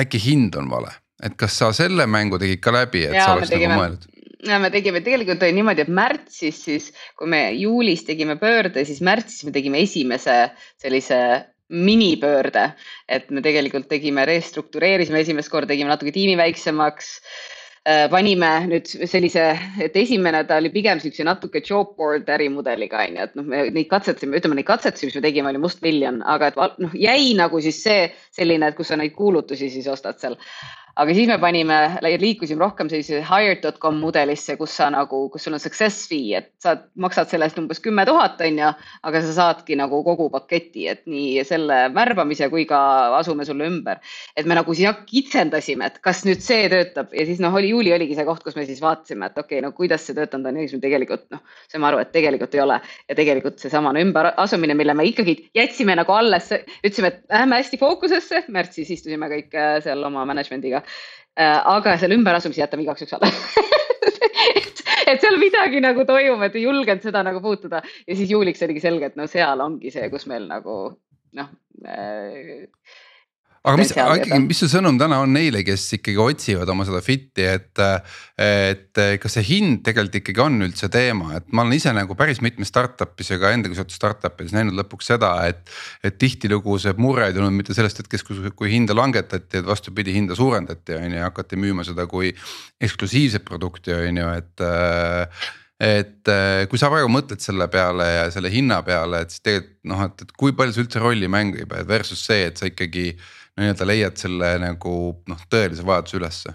[0.00, 3.36] äkki hind on vale, et kas sa selle mängu tegid ka läbi, et ja, sa
[3.36, 4.08] oleks nagu mõelnud?
[4.46, 9.02] Ja me tegime, tegelikult oli niimoodi, et märtsis siis, kui me juulis tegime pöörde, siis
[9.04, 10.36] märtsis me tegime esimese
[10.82, 11.22] sellise
[11.72, 12.68] minipöörde,
[13.08, 17.18] et me tegelikult tegime, restruktureerisime esimest korda, tegime natuke tiimi väiksemaks.
[17.82, 19.42] Äh, panime nüüd sellise,
[19.82, 23.64] et esimene ta oli pigem siukse natuke job board ärimudeliga on ju, et noh, me
[23.74, 27.58] neid katsetasime, ütleme neid katsetusi, mis me tegime, oli mustmiljon, aga et noh, jäi nagu
[27.64, 28.04] siis see
[28.38, 30.38] selline, et kus sa neid kuulutusi siis ostad seal
[31.00, 31.76] aga siis me panime,
[32.20, 36.74] liikusime rohkem sellise hired.com mudelisse, kus sa nagu, kus sul on success fee, et sa
[37.00, 38.70] maksad selle eest umbes kümme tuhat, on ju.
[39.08, 42.80] aga sa saadki nagu kogu paketi, et nii selle värbamise kui ka
[43.18, 44.02] asume sulle ümber.
[44.36, 47.94] et me nagu siis kitsendasime, et kas nüüd see töötab ja siis noh, oli juuli
[47.96, 50.60] oligi see koht, kus me siis vaatasime, et okei okay,, no kuidas see töötanud on
[50.60, 52.80] ja siis me tegelikult noh, saime aru, et tegelikult ei ole.
[53.08, 56.52] ja tegelikult seesama no, ümberasumine, mille me ikkagi jätsime nagu alles,
[56.82, 60.81] ütlesime, et läheme hästi fookusesse, märtsis istusime kõik äh, seal oma management'iga
[61.32, 63.30] Äh, aga selle ümberasumise jätame igaks juhuks alla.
[64.52, 67.80] Et, et seal midagi nagu toimub, et ei julgenud seda nagu puutuda.
[68.08, 70.76] Ja siis juuliks oligi selge, et no seal ongi see, kus meil nagu
[71.38, 71.48] noh
[71.88, 72.66] äh,
[73.62, 77.44] aga mis, ikkagi, mis su sõnum täna on neile, kes ikkagi otsivad oma seda fit'i,
[77.46, 77.82] et.
[78.42, 82.40] et kas see hind tegelikult ikkagi on üldse teema, et ma olen ise nagu päris
[82.42, 85.62] mitmes startup'is ja ka endaga seotud startup ides näinud lõpuks seda, et.
[86.02, 90.14] et tihtilugu see mure ei tulnud mitte sellest hetkest, kus, kui hinda langetati, et vastupidi,
[90.16, 92.34] hinda suurendati on ju ja hakati müüma seda kui
[92.82, 94.66] eksklusiivset produkti on ju, et
[95.82, 96.30] et
[96.70, 100.22] kui sa praegu mõtled selle peale ja selle hinna peale, et siis tegelikult noh, et,
[100.22, 103.08] et kui palju see üldse rolli mängib versus see, et sa ikkagi
[103.60, 104.96] nii-öelda leiad selle nagu
[105.28, 106.54] noh, tõelise vajaduse ülesse?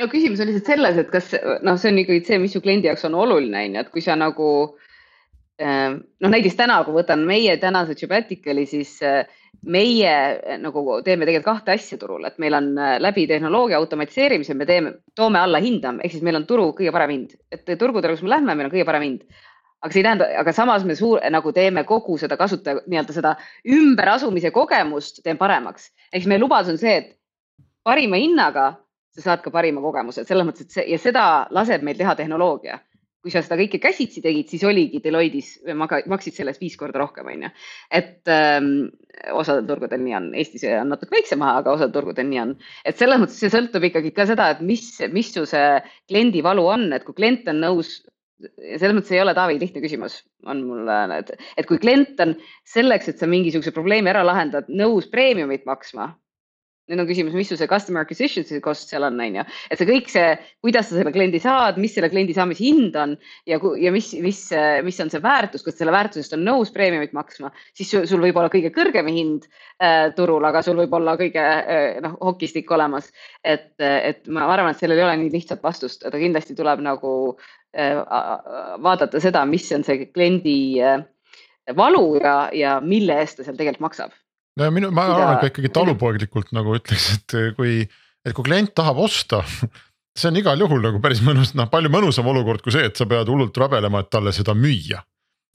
[0.00, 2.90] no küsimus on lihtsalt selles, et kas noh, see on ikkagi see, mis su kliendi
[2.90, 4.48] jaoks on oluline, on ju, et kui sa nagu
[5.62, 9.22] ähm, noh, näiteks täna, kui võtan meie tänase Geobaticali, siis äh,
[9.68, 14.56] meie äh, nagu teeme tegelikult kahte asja turul, et meil on äh, läbi tehnoloogia automatiseerimise,
[14.58, 18.16] me teeme, toome alla hinda, ehk siis meil on turu kõige parem hind, et turgudel,
[18.16, 19.42] kus me lähme, meil on kõige parem hind
[19.82, 23.34] aga see ei tähenda, aga samas me suur nagu teeme kogu seda kasutaja nii-öelda seda
[23.78, 25.90] ümberasumise kogemust teeme paremaks.
[26.12, 27.10] ehk siis meie lubadus on see, et
[27.84, 28.72] parima hinnaga
[29.12, 32.78] sa saad ka parima kogemuse, selles mõttes, et see ja seda laseb meil teha tehnoloogia
[33.22, 35.52] kui sa seda kõike käsitsi tegid, siis oligi Deloittes,
[36.10, 37.50] maksid sellest viis korda rohkem, on ju.
[37.94, 38.72] et ähm,
[39.38, 42.56] osadel turgudel nii on, Eestis on natuke väiksem, aga osadel turgudel nii on.
[42.84, 45.78] et selles mõttes see sõltub ikkagi ka seda, et mis, mis su see
[46.10, 48.00] kliendi valu on, et kui klient on nõus
[48.58, 52.34] selles mõttes ei ole, Taavi, lihtne küsimus on mul, et, et kui klient on
[52.68, 56.12] selleks, et sa mingisuguse probleemi ära lahendad, nõus preemiumit maksma,
[56.90, 59.86] nüüd on küsimus, mis sul see customer acquisition cost seal on, on ju, et see
[59.86, 60.32] kõik see,
[60.64, 63.14] kuidas sa selle kliendi saad, mis selle kliendi saamise hind on
[63.48, 64.40] ja, ja mis, mis,
[64.86, 68.40] mis on see väärtus, kas selle väärtusest on nõus preemiumit maksma, siis sul, sul võib
[68.40, 73.12] olla kõige kõrgem hind äh, turul, aga sul võib olla kõige äh, noh, hokistikk olemas.
[73.44, 77.14] et, et ma arvan, et sellel ei ole nii lihtsat vastust, ta kindlasti tuleb nagu
[77.78, 77.94] äh,
[78.82, 80.98] vaadata seda, mis on see kliendi äh,
[81.78, 84.18] valu ja, ja mille eest ta seal tegelikult maksab
[84.60, 87.80] no minu, ma arvan ka ikkagi talupoeglikult nagu ütleks, et kui,
[88.26, 89.42] et kui klient tahab osta
[90.18, 93.08] see on igal juhul nagu päris mõnus, noh palju mõnusam olukord kui see, et sa
[93.08, 95.00] pead hullult rabelema, et talle seda müüa.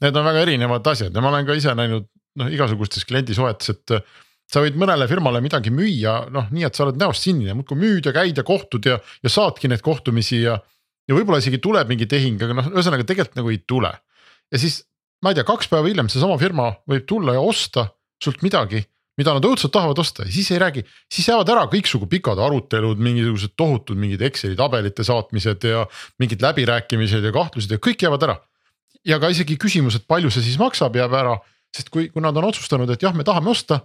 [0.02, 2.08] Need on väga erinevad asjad ja ma olen ka ise näinud
[2.38, 4.16] noh igasugustes kliendisuhetes, et.
[4.48, 8.06] sa võid mõnele firmale midagi müüa, noh nii, et sa oled näost sinine, muudkui müüd
[8.08, 10.56] ja käid ja kohtud ja, ja saadki neid kohtumisi ja.
[11.10, 13.92] ja võib-olla isegi tuleb mingi tehing, aga noh, ühesõnaga tegelikult nagu ei tule.
[14.54, 14.80] ja siis
[15.22, 17.90] ma ei tea, kaks päeva hiljem seesama firma võib tulla ja osta
[18.23, 18.84] sult midagi,
[19.17, 23.01] mida nad õudselt tahavad osta ja siis ei räägi, siis jäävad ära kõiksugu pikad arutelud,
[23.01, 25.86] mingisugused tohutud mingid Exceli tabelite saatmised ja
[26.21, 28.38] mingid läbirääkimised ja kahtlused ja kõik jäävad ära.
[29.08, 31.38] ja ka isegi küsimus, et palju see siis maksab, jääb ära,
[31.75, 33.82] sest kui, kui nad on otsustanud, et jah, me tahame osta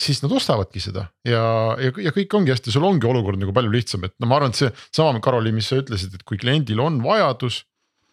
[0.00, 1.42] siis nad ostavadki seda ja,
[1.80, 4.54] ja, ja kõik ongi hästi, sul ongi olukord nagu palju lihtsam, et no ma arvan,
[4.54, 7.64] et see sama, Karoli, mis sa ütlesid, et kui kliendil on vajadus.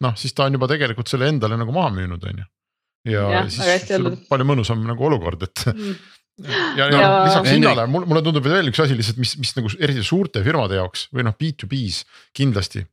[0.04, 2.48] noh, siis ta on juba tegelikult selle endale nagu maha müünud, on ju.
[3.08, 5.98] Ja, ja siis sul on palju mõnusam nagu olukord, et mm.
[6.38, 9.72] Ja, ja, ja lisaks hinnale mulle, mulle tundub veel üks asi lihtsalt, mis, mis nagu
[9.82, 12.04] eriti suurte firmade jaoks või noh, B2B-s
[12.38, 12.84] kindlasti.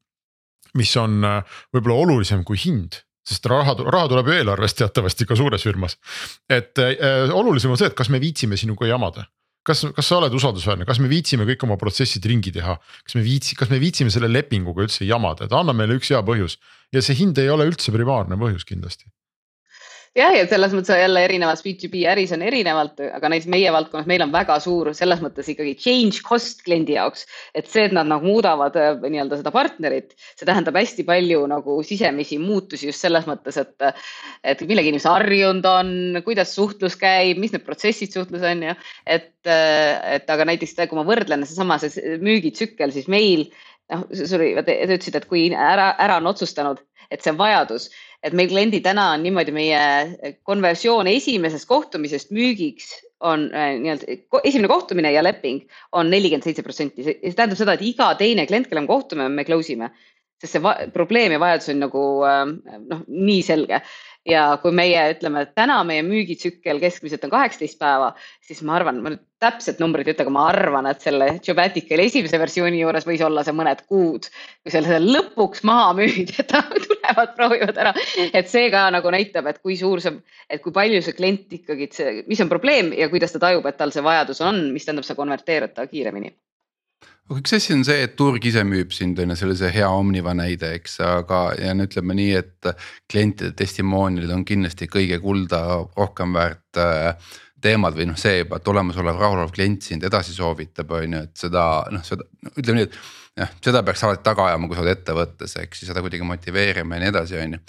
[0.81, 2.97] mis on äh, võib-olla olulisem kui hind,
[3.29, 5.99] sest raha, raha tuleb ju eelarvest teatavasti ka suures firmas.
[6.49, 9.29] et äh, olulisem on see, et kas me viitsime sinuga jamada.
[9.65, 13.23] Kas, kas sa oled usaldusväärne, kas me viitsime kõik oma protsessid ringi teha, kas me
[13.25, 16.59] viitsi, kas me viitsime selle lepinguga üldse jamada, et anna meile üks hea põhjus.
[16.93, 19.09] Ja see hind ei ole üldse primaarne põhjus kindlasti
[20.19, 24.23] jah, ja selles mõttes jälle erinevas B2B äris on erinevalt, aga näiteks meie valdkonnas meil
[24.25, 27.27] on väga suur selles mõttes ikkagi change cost kliendi jaoks.
[27.55, 31.81] et see, et nad nagu muudavad äh, nii-öelda seda partnerit, see tähendab hästi palju nagu
[31.87, 33.75] sisemisi muutusi just selles mõttes, et.
[34.45, 35.93] et millega inimesed harjunud on,
[36.25, 38.75] kuidas suhtlus käib, mis need protsessid suhtlus on ju,
[39.07, 43.49] et, äh, et aga näiteks kui ma võrdlen seesama see müügitsükkel, siis meil
[43.93, 46.81] noh, sorry, te ütlesite, et kui ära, ära on otsustanud,
[47.15, 47.89] et see vajadus.
[48.25, 49.81] Et meil kliendi täna on niimoodi, meie
[50.49, 52.91] konversioon esimesest kohtumisest müügiks
[53.25, 57.85] on äh, nii-öelda esimene kohtumine ja leping on nelikümmend seitse protsenti, see tähendab seda, et
[57.85, 59.93] iga teine klient, kellega me kohtume, me close ime.
[60.43, 62.43] sest see probleem ja vajadus on nagu äh,
[62.91, 63.81] noh, nii selge
[64.29, 68.13] ja kui meie ütleme, et täna meie müügitsükkel keskmiselt on kaheksateist päeva,
[68.45, 72.07] siis ma arvan, ma nüüd täpset numbrit ei ütle, aga ma arvan, et selle Jobaticali
[72.09, 74.31] esimese versiooni juures võis olla see mõned kuud.
[74.65, 77.93] kui selle lõpuks maha müüdi, et tulevad, proovivad ära,
[78.33, 80.17] et see ka nagu näitab, et kui suur see,
[80.49, 81.91] et kui palju see klient ikkagi,
[82.31, 85.19] mis on probleem ja kuidas ta tajub, et tal see vajadus on, mis tähendab, sa
[85.19, 86.33] konverteerid ta kiiremini
[87.31, 89.73] aga üks asi on see, et turg ise müüb sind on ju, see oli see
[89.73, 92.69] hea Omniva näide, eks, aga ja no ütleme nii, et
[93.11, 95.63] klientide testimonialid on kindlasti kõige kulda
[95.97, 97.33] rohkem väärt äh,
[97.65, 101.45] teemad või noh, see juba, et olemasolev rahulolev klient sind edasi soovitab, on ju, et
[101.47, 102.99] seda noh, seda ütleme nii, et
[103.39, 106.99] jah, seda peaks alati taga ajama, kui sa oled ettevõttes, eks ju, seda kuidagi motiveerima
[106.99, 107.61] ja nii edasi, on ju.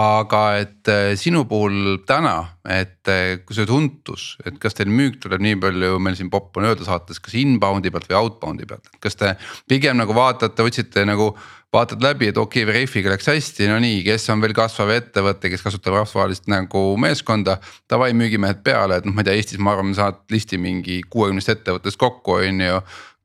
[0.00, 5.20] aga et äh, sinu puhul täna, et äh, kui see tuntus, et kas teil müük
[5.20, 8.88] tuleb nii palju, meil siin popp on öelda saates, kas inbound'i pealt või outbound'i pealt,
[8.88, 9.34] et kas te
[9.68, 11.34] pigem nagu vaatate, otsite nagu
[11.72, 15.52] vaatad läbi, et okei okay,, Veriffiga läks hästi, no nii, kes on veel kasvav ettevõte,
[15.52, 17.60] kes kasutab rahvusvahelist nagu meeskonda.
[17.90, 21.52] Davai, müügimehed peale, et noh, ma ei tea, Eestis ma arvan, saad listi mingi kuuekümnest
[21.54, 22.80] ettevõttest kokku, on ju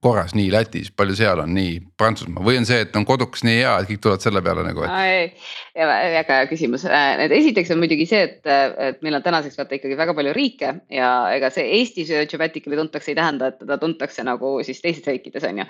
[0.05, 3.57] korras, nii Lätis, palju seal on, nii Prantsusmaa või on see, et on kodukas nii
[3.61, 5.39] hea, et kõik tulevad selle peale nagu et?
[5.75, 9.77] väga hea küsimus, äh, et esiteks on muidugi see, et, et meil on tänaseks vaata
[9.79, 14.25] ikkagi väga palju riike ja ega see Eestis Geomatically tuntakse, ei tähenda, et teda tuntakse
[14.27, 15.67] nagu siis teistes riikides on ju.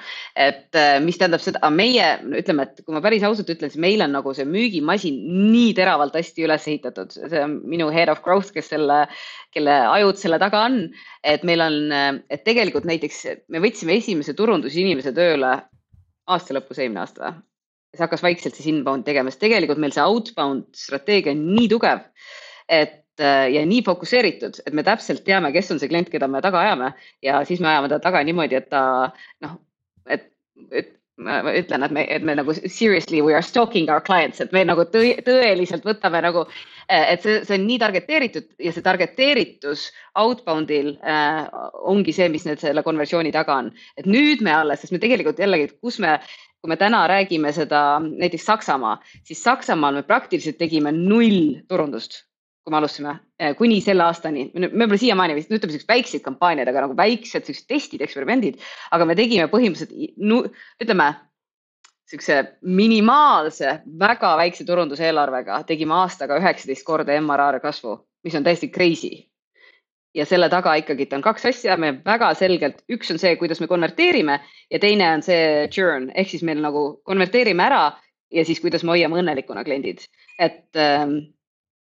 [0.47, 2.11] et äh, mis tähendab seda, meie
[2.41, 5.21] ütleme, et kui ma päris ausalt ütlen, siis meil on nagu see müügimasin
[5.54, 9.06] nii teravalt hästi üles ehitatud, see on minu head of growth, kes selle,
[9.56, 10.81] kelle ajud selle taga on.
[11.25, 11.89] et meil on,
[12.29, 15.51] et tegelikult näiteks me võtsime esimese turundusinimese tööle
[16.25, 17.43] aasta lõpus eelmine aasta või?
[17.95, 22.01] see hakkas vaikselt siis inbound tegema, sest tegelikult meil see outbound strateegia on nii tugev,
[22.67, 26.41] et äh, ja nii fokusseeritud, et me täpselt teame, kes on see klient, keda me
[26.43, 26.91] taga ajame
[27.23, 28.81] ja siis me ajame ta taga niimoodi, et ta
[29.45, 29.55] noh,
[30.11, 30.27] et,
[30.75, 34.51] et ma ütlen, et me, et me nagu seriously we are stalking our clients, et
[34.51, 36.45] me nagu tõe, tõeliselt võtame nagu,
[36.90, 39.88] et see, see on nii targeteeritud ja see targeteeritus
[40.21, 41.46] outbound'il äh,
[41.88, 43.71] ongi see, mis nüüd selle konversiooni taga on.
[43.98, 46.17] et nüüd me alles, sest me tegelikult jällegi, kus me,
[46.62, 52.23] kui me täna räägime seda näiteks Saksamaa, siis Saksamaal me praktiliselt tegime null turundust
[52.65, 56.71] kui me alustasime, eh, kuni selle aastani, me võib-olla siiamaani vist ütleme siuksed väiksed kampaaniad,
[56.71, 58.58] aga nagu väiksed siuksed testid, eksperimendid,
[58.96, 61.12] aga me tegime põhimõtteliselt ütleme
[62.10, 69.25] siukse minimaalse, väga väikse turunduseelarvega tegime aastaga üheksateist korda MRR kasvu, mis on täiesti crazy.
[70.15, 73.67] ja selle taga ikkagi on kaks asja, me väga selgelt, üks on see, kuidas me
[73.67, 74.37] konverteerime
[74.71, 77.89] ja teine on see churn ehk siis meil nagu konverteerime ära
[78.31, 80.06] ja siis, kuidas me hoiame õnnelikuna kliendid,
[80.39, 81.17] et ähm,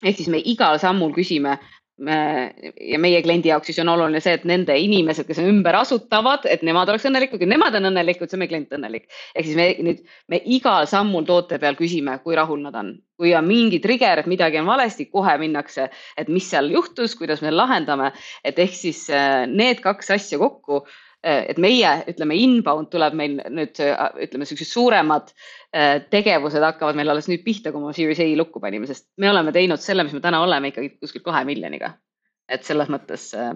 [0.06, 1.58] ehk siis me igal sammul küsime
[2.02, 6.64] ja meie kliendi jaoks siis on oluline see, et nende inimesed, kes ümber asutavad, et
[6.66, 9.06] nemad oleks õnnelikud, kui nemad on õnnelikud, siis on meie klient õnnelik.
[9.36, 12.96] ehk siis me nüüd, me igal sammul toote peal küsime, kui rahul nad on.
[13.22, 17.44] kui on mingi trigger, et midagi on valesti, kohe minnakse, et mis seal juhtus, kuidas
[17.46, 18.10] me lahendame,
[18.44, 20.82] et ehk siis äh, need kaks asja kokku
[21.24, 25.30] et meie ütleme, inbound tuleb meil nüüd ütleme, siuksed suuremad
[25.76, 29.30] äh, tegevused hakkavad meil alles nüüd pihta, kui me Series A lukku panime, sest me
[29.30, 31.96] oleme teinud selle, mis me täna oleme ikkagi kuskil kahe miljoniga.
[32.52, 33.54] et selles mõttes äh,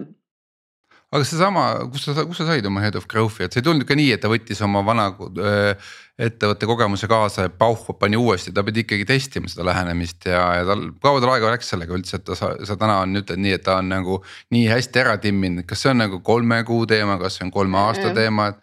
[1.13, 3.85] aga seesama, kus sa, kus sa said oma head of growth'i, et see ei tulnud
[3.87, 5.93] ka nii, et ta võttis oma vana äh,
[6.27, 10.67] ettevõtte kogemuse kaasa ja pauh pani uuesti, ta pidi ikkagi testima seda lähenemist ja, ja
[10.67, 13.55] tal, kaua tal aega läks sellega üldse, et ta, sa, sa täna on, ütled nii,
[13.59, 14.21] et ta on nagu
[14.55, 17.81] nii hästi ära timminud, kas see on nagu kolme kuu teema, kas see on kolme
[17.83, 18.61] aasta teema, et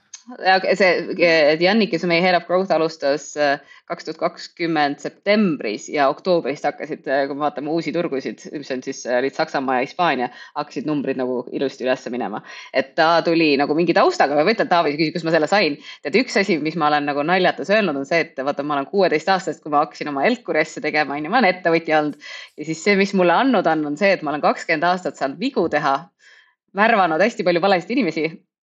[0.78, 3.58] see, Jannik, kes meie head of growth alustas äh,
[3.90, 8.82] kaks tuhat kakskümmend septembris ja oktoobris hakkasid, äh, kui me vaatame uusi turgusid, mis on
[8.84, 12.42] siis äh, olid Saksamaa ja Hispaania, hakkasid numbrid nagu ilusti üles minema.
[12.72, 15.78] et ta tuli nagu mingi taustaga, ma mõtlen, Taavi küsis, kust ma selle sain.
[16.04, 18.88] tead, üks asi, mis ma olen nagu naljatas öelnud, on see, et vaata, ma olen
[18.92, 22.32] kuueteistaastasest, kui ma hakkasin oma Elkuri asja tegema, on ju, ma olen ettevõtja olnud.
[22.58, 25.42] ja siis see, mis mulle andnud on, on see, et ma olen kakskümmend aastat saanud
[25.42, 25.98] vigu teha
[26.76, 28.24] värvanud hästi palju valesid inimesi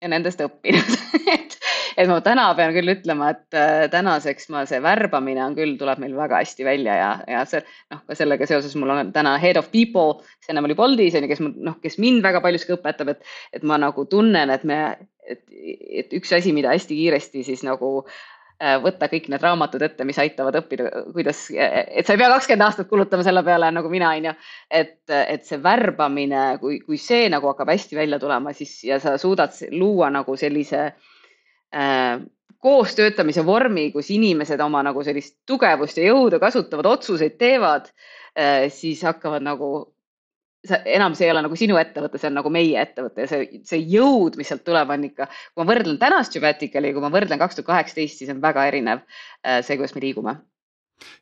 [0.02, 0.98] ja nendest õppinud
[1.98, 6.02] et, ma täna pean küll ütlema, et äh, tänaseks ma, see värbamine on küll, tuleb
[6.04, 9.60] meil väga hästi välja ja, ja see noh, ka sellega seoses mul on täna head
[9.60, 13.16] of people, see ennem oli Boltis on ju, kes noh, kes mind väga paljuski õpetab,
[13.16, 14.82] et, et ma nagu tunnen, et me,
[15.26, 15.43] et,
[16.04, 20.22] et üks asi, mida hästi kiiresti siis nagu äh, võtta kõik need raamatud ette, mis
[20.22, 24.32] aitavad õppida, kuidas, et sa ei pea kakskümmend aastat kulutama selle peale nagu mina, on
[24.32, 24.38] ju.
[24.70, 29.18] et, et see värbamine, kui, kui see nagu hakkab hästi välja tulema, siis ja sa
[29.18, 31.14] suudad luua nagu sellise äh,
[31.76, 32.22] Äh,
[32.63, 37.91] koostöötamise vormi, kus inimesed oma nagu sellist tugevust ja jõudu kasutavad, otsuseid teevad,
[38.39, 39.70] äh, siis hakkavad nagu,
[40.86, 43.84] enam see ei ole nagu sinu ettevõte, see on nagu meie ettevõte ja see, see
[43.93, 47.59] jõud, mis sealt tuleb, on ikka, kui ma võrdlen tänast Jubaticali, kui ma võrdlen kaks
[47.59, 50.39] tuhat kaheksateist, siis on väga erinev äh, see, kuidas me liigume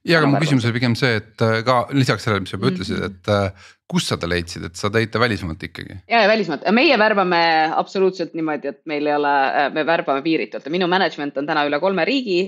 [0.05, 2.71] ja aga mu küsimus oli pigem see, et äh, ka lisaks sellele, mis sa juba
[2.71, 5.99] ütlesid, et äh, kust sa ta leidsid, et sa tõid ta välismaalt ikkagi?
[6.11, 7.41] ja, ja välismaalt, meie värbame
[7.75, 11.65] absoluutselt niimoodi, et meil ei ole, äh, me värbame piiritult ja minu management on täna
[11.67, 12.39] üle kolme riigi.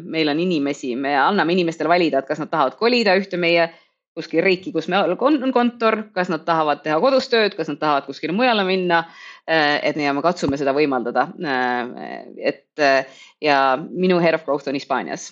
[0.00, 3.70] meil on inimesi, me anname inimestele valida, et kas nad tahavad kolida ühte meie
[4.16, 8.08] kuskil riiki, kus me on kontor, kas nad tahavad teha kodus tööd, kas nad tahavad
[8.08, 9.04] kuskile mujale minna.
[9.46, 11.28] et ja me katsume seda võimaldada.
[12.38, 12.84] et
[13.40, 13.60] ja
[13.90, 15.30] minu head of growth on Hispaanias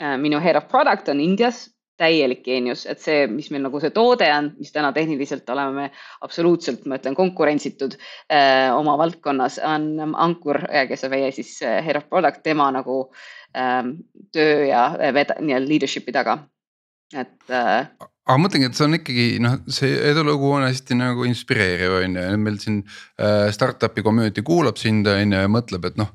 [0.00, 1.66] minu head of product on Indias,
[2.00, 5.88] täielik geenius, et see, mis meil nagu see toode on, mis täna tehniliselt oleme me
[6.24, 7.96] absoluutselt, ma ütlen, konkurentsitud
[8.32, 12.70] äh, oma valdkonnas, on Ankur, äh, kes on meie siis äh, head of product, tema
[12.72, 13.02] nagu
[13.52, 13.98] ähm,
[14.32, 16.38] töö ja nii-öelda leadership'i taga,
[17.12, 17.84] et äh,
[18.30, 22.20] aga ma mõtlengi, et see on ikkagi noh, see edulugu on hästi nagu inspireeriv on
[22.20, 26.14] ju, meil siin äh, startup'i community kuulab sind on ju ja mõtleb, et noh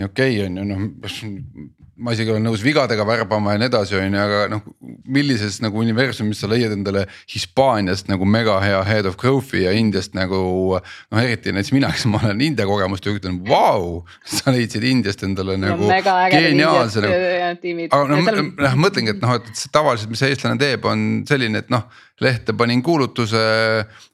[0.00, 0.88] okei okay,, on ju noh,
[2.00, 4.64] ma isegi olen nõus vigadega värbama ja nii edasi, on ju, aga noh,
[5.10, 10.16] millises nagu universumis sa leiad endale Hispaaniast nagu mega hea head of growth'i ja Indiast
[10.16, 10.40] nagu.
[10.80, 15.24] noh, eriti näiteks mina, kes ma olen India kogemust ju ütlen, vau, sa leidsid Indiast
[15.26, 15.90] endale no, nagu
[16.32, 17.88] geniaalse nagu.
[17.90, 21.88] aga noh, noh mõtlengi, et noh, et tavaliselt, mis eestlane teeb, on selline, et noh
[22.20, 23.40] lehte panin kuulutuse,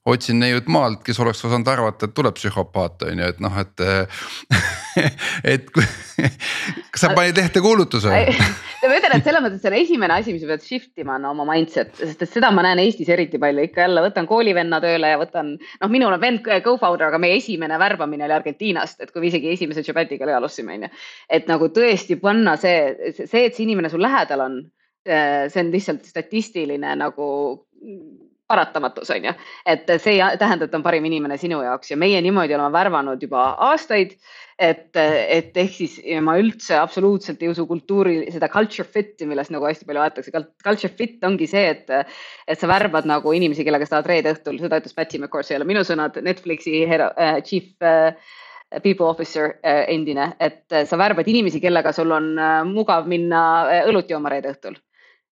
[0.06, 3.82] otsin neiut maalt, kes oleks osanud arvata, et tuleb psühhopaat on ju, et noh, et
[5.54, 5.66] et
[6.96, 8.08] kas sa panid lehte kuulutuse?
[8.88, 11.44] ma ütlen, et selles mõttes selle esimene asi, mis sa pead shift ima, on oma
[11.50, 15.18] mindset, sest et seda ma näen Eestis eriti palju, ikka jälle võtan koolivenna tööle ja
[15.20, 15.54] võtan.
[15.82, 19.52] noh, minul on vend co-founder, aga meie esimene värbamine oli Argentiinast, et kui me isegi
[19.52, 20.92] esimese Jabatiga alustasime, on ju.
[21.38, 24.60] et nagu tõesti panna see, see, et see inimene sul lähedal on,
[25.06, 27.26] see on lihtsalt statistiline nagu
[28.48, 29.32] paratamatus, on ju.
[29.66, 33.22] et see ei tähenda, et on parim inimene sinu jaoks ja meie niimoodi oleme värvanud
[33.22, 34.16] juba aastaid.
[34.58, 39.66] et, et ehk siis ma üldse absoluutselt ei usu kultuuri, seda culture fit'i, millest nagu
[39.68, 40.32] hästi palju aetakse.
[40.64, 41.92] Culture fit ongi see, et,
[42.48, 45.58] et sa värbad nagu inimesi, kellega sa tahad reede õhtul, seda ütles Patty McCord, see
[45.58, 48.16] ei ole minu sõnad, Netflixi hero, äh, chief äh,
[48.82, 53.84] people officer äh, endine, et sa värbad inimesi, kellega sul on äh, mugav minna äh,
[53.90, 54.80] õlut jooma reede õhtul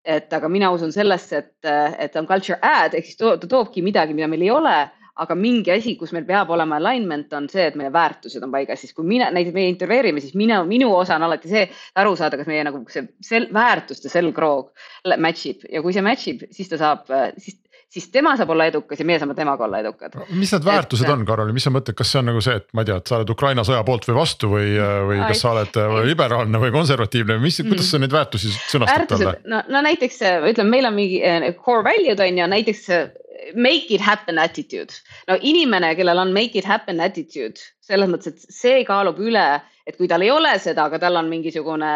[0.05, 3.83] et aga mina usun sellesse, et, et on culture add ehk siis to, ta toobki
[3.85, 4.77] midagi, mida meil ei ole,
[5.23, 8.83] aga mingi asi, kus meil peab olema alignment, on see, et meie väärtused on paigas,
[8.83, 11.65] siis kui mina näiteks meie intervjueerime, siis mina, minu osa on alati see
[12.03, 14.73] aru saada, kas meie nagu see sel, väärtuste selgroog
[15.23, 15.69] match ib.
[15.71, 17.07] Ja kui see match ib, siis ta saab,
[17.39, 17.61] siis
[17.95, 20.17] siis tema saab olla edukas ja meie saame temaga olla edukad.
[20.35, 22.69] mis need väärtused et, on, Karoli, mis sa mõtled, kas see on nagu see, et
[22.75, 24.71] ma ei tea, et sa oled Ukraina sõja poolt või vastu või,
[25.11, 28.55] või kas sa oled äh, liberaalne või konservatiivne või mis mm., kuidas sa neid väärtusi
[28.55, 29.37] sõnastad talle?
[29.51, 32.89] no, no näiteks ütleme, meil on mingi äh, core value'd on ju, näiteks
[33.55, 34.93] make it happen attitude.
[35.29, 39.47] no inimene, kellel on make it happen attitude, selles mõttes, et see kaalub üle,
[39.87, 41.91] et kui tal ei ole seda, aga tal on mingisugune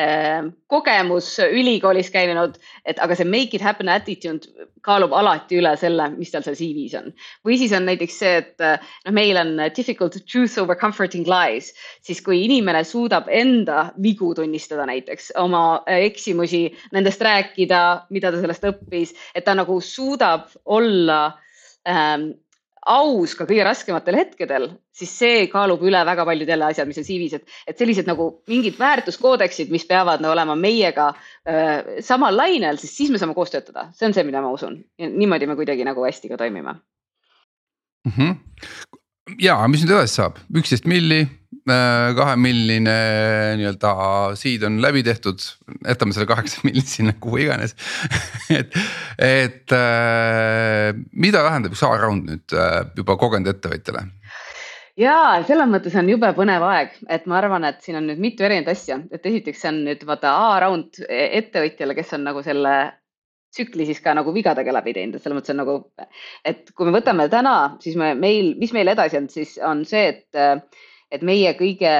[0.00, 6.10] äh, kogemus ülikoolis käinud, et aga see make it happen attitude kaalub alati üle selle,
[6.16, 7.12] mis tal seal CV-s on.
[7.46, 11.72] või siis on näiteks see, et noh, meil on difficult truth over comforting lies,
[12.04, 16.66] siis kui inimene suudab enda vigu tunnistada näiteks, oma eksimusi,
[16.96, 17.80] nendest rääkida,
[18.14, 21.20] mida ta sellest õppis, et ta nagu suudab olla
[21.88, 22.32] ähm,
[22.90, 27.06] aus ka kõige raskematel hetkedel, siis see kaalub üle väga paljud jälle asjad, mis on
[27.06, 32.80] CV-s, et, et sellised nagu mingid väärtuskoodeksid, mis peavad no, olema meiega äh, samal lainel,
[32.80, 35.86] siis siis me saame koos töötada, see on see, mida ma usun niimoodi me kuidagi
[35.86, 36.74] nagu hästi ka toimime
[38.04, 38.12] mm.
[38.12, 38.36] -hmm.
[39.40, 41.24] ja mis nüüd edasi saab, üksteist milli
[41.64, 42.96] kahemilline
[43.58, 43.92] nii-öelda
[44.36, 45.40] seed on läbi tehtud,
[45.86, 47.76] jätame selle kaheksa miljonit sinna, kuhu iganes.
[48.54, 48.74] Et,
[49.18, 54.04] et äh, mida tähendab üks A-round nüüd äh, juba kogenud ettevõtjale?
[55.00, 55.14] ja
[55.48, 58.76] selles mõttes on jube põnev aeg, et ma arvan, et siin on nüüd mitu erinevat
[58.76, 62.74] asja, et esiteks on nüüd vaata A-round ettevõtjale, kes on nagu selle
[63.54, 65.76] tsükli siis ka nagu vigadega läbi teinud, et selles mõttes on nagu,
[66.46, 70.08] et kui me võtame täna, siis me, meil, mis meil edasi on, siis on see,
[70.12, 70.82] et
[71.14, 71.92] et meie kõige,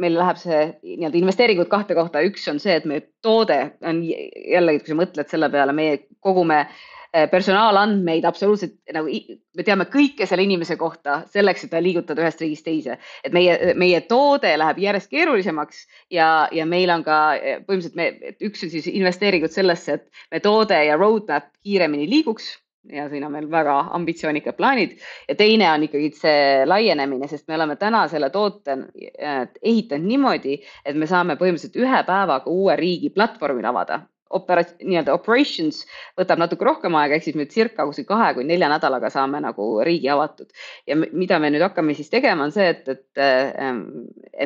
[0.00, 4.84] meil läheb see nii-öelda investeeringud kahte kohta, üks on see, et meie toode on jällegi,
[4.84, 10.46] kui sa mõtled selle peale, meie kogume eh, personaalandmeid absoluutselt nagu me teame kõike selle
[10.46, 13.00] inimese kohta selleks, et ta liigutada ühest riigist teise.
[13.24, 15.84] et meie, meie toode läheb järjest keerulisemaks
[16.14, 20.42] ja, ja meil on ka eh, põhimõtteliselt me, üks on siis investeeringud sellesse, et me
[20.44, 22.54] toode ja roadmap kiiremini liiguks
[22.88, 24.96] ja siin on meil väga ambitsioonikad plaanid
[25.28, 30.56] ja teine on ikkagi see laienemine, sest me oleme täna selle toote äh, ehitanud niimoodi,
[30.84, 34.00] et me saame põhimõtteliselt ühe päevaga uue riigi platvormil avada.
[34.30, 35.82] Opera-, nii-öelda operations
[36.18, 39.70] võtab natuke rohkem aega, ehk siis me circa kuskil kahe kuni nelja nädalaga saame nagu
[39.86, 40.50] riigi avatud.
[40.86, 43.74] ja mida me nüüd hakkame siis tegema, on see, et, et, äh,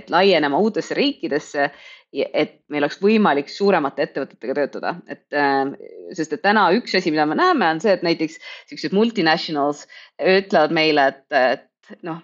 [0.00, 1.70] et laienema uutesse riikidesse
[2.14, 5.72] et meil oleks võimalik suuremate ettevõtetega töötada, et äh,
[6.14, 8.38] sest et täna üks asi, mida me näeme, on see, et näiteks
[8.70, 9.84] siuksed multinationals
[10.22, 12.22] ütlevad meile, et, et noh,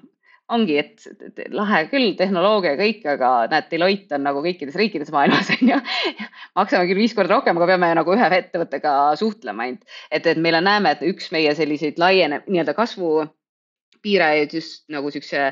[0.51, 5.13] ongi, et, et lahe küll, tehnoloogia ja kõik, aga näed, Deloitte on nagu kõikides riikides
[5.15, 5.81] maailmas on ju.
[6.59, 10.59] maksame küll viis korda rohkem, aga peame nagu ühe ettevõttega suhtlema ainult, et, et meil
[10.61, 13.25] on, näeme, et üks meie selliseid laiene nii-öelda kasvu
[14.03, 15.51] piirajaid just nagu siukse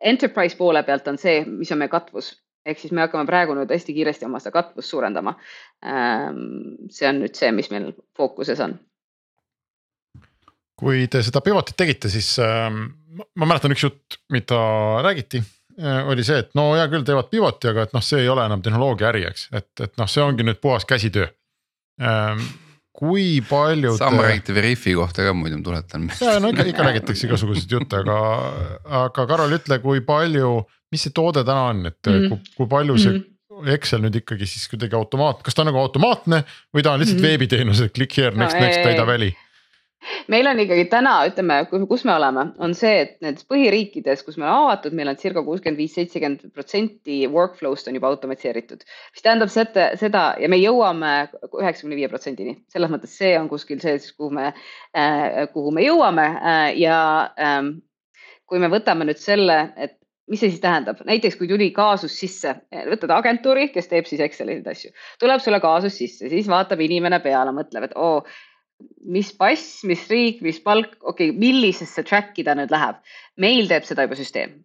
[0.00, 2.36] enterprise poole pealt on see, mis on meie katvus
[2.68, 5.34] ehk siis me hakkame praegu nüüd hästi kiiresti oma seda katvust suurendama.
[5.88, 8.76] Ehm, see on nüüd see, mis meil fookuses on.
[10.78, 12.84] Kui te seda pivotit tegite, siis ähm,
[13.36, 14.60] ma mäletan üks jutt, mida
[15.06, 18.30] räägiti äh, oli see, et no hea küll, teevad pivoti, aga et noh, see ei
[18.30, 21.26] ole enam tehnoloogia äri, eks, et, et noh, see ongi nüüd puhas käsitöö
[22.02, 22.46] ähm,
[22.98, 23.96] kui palju.
[23.98, 26.10] sama räägiti Veriffi kohta ka muidu, ma tuletan.
[26.20, 28.18] ja no ikka, ikka räägitakse igasuguseid jutte, aga,
[29.04, 30.60] aga Karol, ütle, kui palju
[30.92, 32.28] mis see toode täna on, et mm -hmm.
[32.28, 33.34] kui, kui palju see mm -hmm.
[33.74, 37.18] Excel nüüd ikkagi siis kuidagi automaat, kas ta on nagu automaatne või ta on lihtsalt
[37.18, 37.28] mm -hmm.
[37.28, 39.34] veebiteenus, et click here next no,, next täida väli?
[40.32, 44.46] Meil on ikkagi täna, ütleme, kus me oleme, on see, et nendes põhiriikides, kus me
[44.46, 48.86] oleme avatud, meil on circa kuuskümmend viis, seitsekümmend protsenti workflow'st on juba automatiseeritud.
[49.14, 51.12] mis tähendab seda, seda ja me jõuame
[51.48, 56.26] üheksakümne viie protsendini, selles mõttes see on kuskil see, kuhu me äh,, kuhu me jõuame
[56.36, 56.98] äh, ja
[57.38, 57.62] äh,
[58.48, 59.98] kui me võtame nüüd selle, et
[60.28, 62.54] mis see siis tähendab, näiteks kui tuli kaasus sisse,
[62.90, 64.92] võtad agentuuri, kes teeb siis Exceli neid asju,
[65.22, 68.20] tuleb sulle kaasus sisse, siis vaatab inimene peale, mõtleb, et oo,
[69.08, 73.02] mis pass, mis riik, mis palk, okei okay,, millisesse track'i ta nüüd läheb.
[73.40, 74.58] meil teeb seda juba süsteem.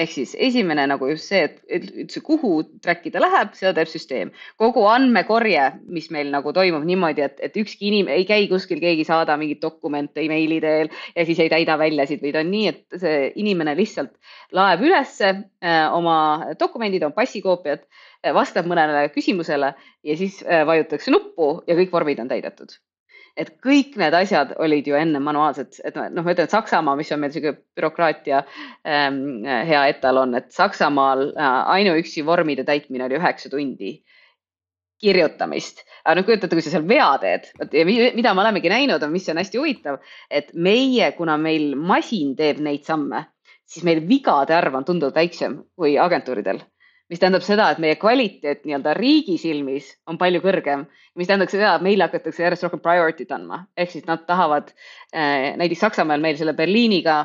[0.00, 4.30] ehk siis esimene nagu just see, et, üldse kuhu track ida läheb, seda teeb süsteem.
[4.60, 5.64] kogu andmekorje,
[5.96, 9.36] mis meil nagu toimub niimoodi, et, et ükski inimene ei käi kuskil, keegi ei saada
[9.40, 13.74] mingeid dokumente emaili teel ja siis ei täida väljasid, vaid on nii, et see inimene
[13.80, 14.14] lihtsalt
[14.56, 17.82] laeb ülesse äh, oma dokumendid, oma passikoopiad,
[18.22, 19.74] äh, vastab mõnele küsimusele
[20.04, 22.78] ja siis äh, vajutatakse nuppu ja kõik vormid on täidetud
[23.36, 27.10] et kõik need asjad olid ju enne manuaalsed, et noh, ma ütlen, et Saksamaa, mis
[27.14, 28.42] on meil sihuke bürokraatia
[28.86, 33.98] ähm, hea etalon, et Saksamaal äh, ainuüksi vormide täitmine oli üheksa tundi
[35.00, 35.84] kirjutamist.
[36.04, 39.12] aga noh, kujutate, kui sa seal vea teed, vot ja mida me olemegi näinud, on,
[39.12, 40.00] mis on hästi huvitav,
[40.30, 43.24] et meie, kuna meil masin teeb neid samme,
[43.68, 46.60] siis meil vigade arv on tunduvalt väiksem kui agentuuridel
[47.10, 50.86] mis tähendab seda, et meie kvaliteet nii-öelda riigi silmis on palju kõrgem,
[51.18, 55.50] mis tähendab seda, et meile hakatakse järjest rohkem priority't andma, ehk siis nad tahavad äh,
[55.58, 57.18] näiteks Saksamaal meil selle Berliiniga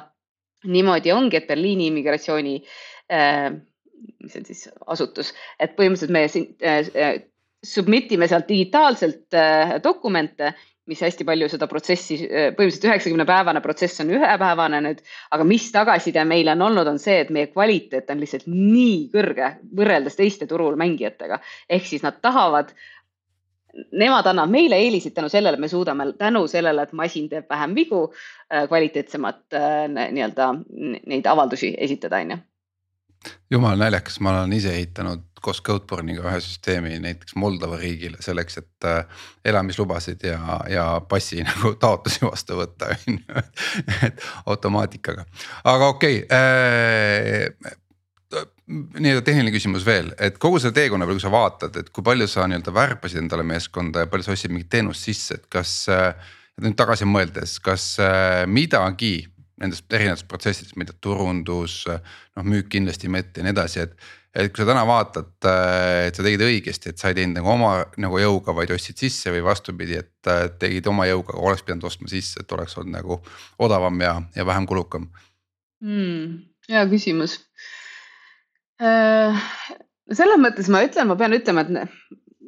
[0.65, 2.57] niimoodi ongi, et Berliini immigratsiooni
[3.13, 3.51] äh,,
[4.25, 7.21] mis on siis asutus, et põhimõtteliselt me siin äh,
[7.65, 9.33] submit ime sealt digitaalselt
[9.83, 10.51] dokumente
[10.89, 15.01] mis hästi palju seda protsessi, põhimõtteliselt üheksakümne päevane protsess on ühepäevane nüüd,
[15.33, 19.55] aga mis tagasiside meile on olnud, on see, et meie kvaliteet on lihtsalt nii kõrge
[19.77, 21.39] võrreldes teiste turul mängijatega.
[21.69, 22.73] ehk siis nad tahavad,
[23.91, 28.03] nemad annavad meile eeliseid tänu sellele, me suudame tänu sellele, et masin teeb vähem vigu,
[28.53, 30.53] äh, kvaliteetsemat äh, nii-öelda
[31.05, 32.43] neid avaldusi esitada, on ju
[33.51, 38.89] jumala naljakas, ma olen ise ehitanud koos Codeborne'iga ühe süsteemi näiteks Moldova riigile selleks, et
[38.89, 43.45] äh, elamislubasid ja, ja passi nagu taotlusi vastu võtta, on ju,
[44.09, 45.25] et automaatikaga,
[45.75, 47.75] aga okei okay, äh,
[48.65, 52.27] nii-öelda tehniline küsimus veel, et kogu selle teekonna peale, kui sa vaatad, et kui palju
[52.29, 56.33] sa nii-öelda värbasid endale meeskonda ja palju sa ostsid mingit teenust sisse, et kas äh,.
[56.63, 59.25] nüüd tagasi mõeldes, kas äh, midagi
[59.61, 61.81] nendest erinevatest protsessidest, tea, turundus,
[62.35, 63.97] noh müük kindlasti, met ja nii edasi, et.
[64.35, 65.29] Et kui sa täna vaatad,
[66.07, 67.71] et sa tegid õigesti, et sa ei teinud nagu oma
[68.03, 72.43] nagu jõuga, vaid ostsid sisse või vastupidi, et tegid oma jõuga, oleks pidanud ostma sisse,
[72.43, 73.21] et oleks olnud nagu
[73.63, 75.07] odavam ja, ja vähem kulukam
[75.83, 76.43] hmm,.
[76.69, 77.39] hea küsimus
[78.83, 79.47] äh,.
[80.11, 81.95] selles mõttes ma ütlen, ma pean ütlema, et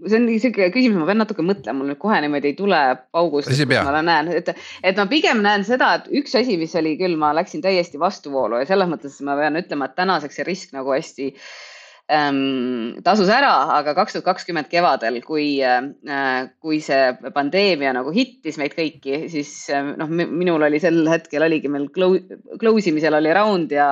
[0.08, 2.82] see on sihuke küsimus, ma pean natuke mõtlema, mul nüüd kohe niimoodi ei tule
[3.16, 4.52] paugust, ma näen, et,
[4.84, 8.60] et ma pigem näen seda, et üks asi, mis oli küll, ma läksin täiesti vastuvoolu
[8.62, 11.67] ja selles mõttes ma pean ütlema, et tänaseks see risk nagu hästi ähm,
[12.08, 18.78] tasus ära, aga kaks tuhat kakskümmend kevadel, kui äh,, kui see pandeemia nagu hittis meid
[18.78, 23.90] kõiki, siis äh, noh, minul oli sel hetkel oligi meil close imisel oli round ja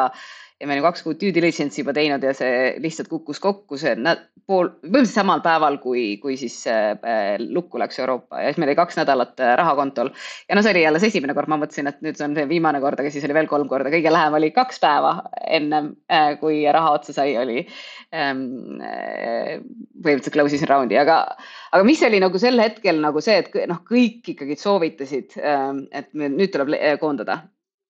[0.62, 3.91] ja me olime kaks kuud due diligence'i juba teinud ja see lihtsalt kukkus kokku, see
[4.45, 6.93] pool, põhimõtteliselt samal päeval, kui, kui siis äh,
[7.41, 8.39] lukku läks Euroopa.
[8.39, 10.12] Ja siis meil oli kaks nädalat äh, raha kontol.
[10.49, 12.47] ja no see oli jälle see esimene kord, ma mõtlesin, et nüüd see on see
[12.49, 15.16] viimane kord, aga siis oli veel kolm korda, kõige lähem oli kaks päeva
[15.60, 17.66] ennem äh,, kui raha otsa sai, oli
[18.14, 18.45] ähm,
[18.80, 19.58] äh,
[20.06, 21.24] põhimõtteliselt close isin round'i, aga,
[21.76, 25.68] aga mis oli nagu sel hetkel nagu see, et noh, kõik ikkagi soovitasid äh,,
[25.99, 27.41] et nüüd tuleb koondada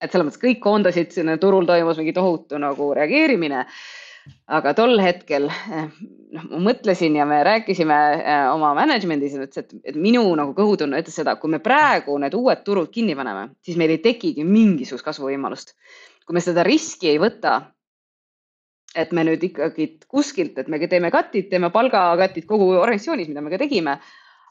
[0.01, 3.65] et selles mõttes kõik koondasid, turul toimus mingi tohutu nagu reageerimine.
[4.49, 5.89] aga tol hetkel eh,
[6.33, 11.13] noh, ma mõtlesin ja me rääkisime eh, oma management'is, et, et minu nagu kõhutunne ütles
[11.21, 15.75] seda, kui me praegu need uued turud kinni paneme, siis meil ei tekigi mingisugust kasvuvõimalust.
[16.25, 17.59] kui me seda riski ei võta,
[18.95, 23.53] et me nüüd ikkagi kuskilt, et me teeme cut'id, teeme palgacut'id kogu organisatsioonis, mida me
[23.53, 23.99] ka tegime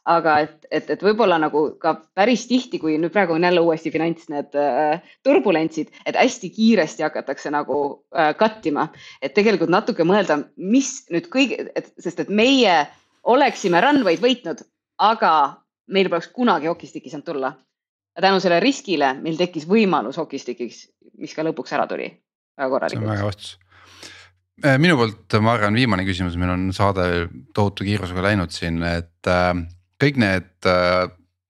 [0.04, 3.92] aga et, et, et võib-olla nagu ka päris tihti, kui nüüd praegu on jälle uuesti
[3.92, 7.78] finants need äh, turbulentsid, et hästi kiiresti hakatakse nagu
[8.16, 8.90] äh, cut ima,
[9.24, 12.82] et tegelikult natuke mõelda, mis nüüd kõige, et sest et meie
[13.24, 14.60] oleksime runway'd võitnud,
[15.00, 15.34] aga
[15.92, 17.54] meil poleks kunagi hokistikki saanud tulla.
[18.20, 20.88] tänu sellele riskile meil tekkis võimalus hokistikiks,
[21.18, 22.06] mis ka lõpuks ära tuli
[22.58, 23.00] väga korralikult.
[23.00, 23.58] see on väga vastus
[24.64, 29.32] äh, minu poolt, ma arvan, viimane küsimus, meil on saade tohutu kiirusega läinud siin, et
[29.32, 29.64] äh,
[30.02, 31.04] kõik need äh,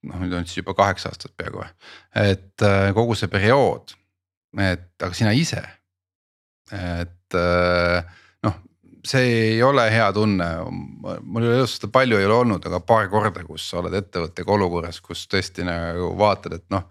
[0.08, 1.64] noh, nüüd on siis juba kaheksa aastat peaaegu,
[2.24, 3.94] et äh, kogu see periood,
[4.60, 5.62] et aga sina ise,
[6.74, 8.58] et äh, noh,
[9.06, 12.82] see ei ole hea tunne, mul ei ole just seda palju ei ole olnud, aga
[12.84, 16.88] paar korda, kus sa oled ettevõttega olukorras, kus tõesti nagu vaatad, et noh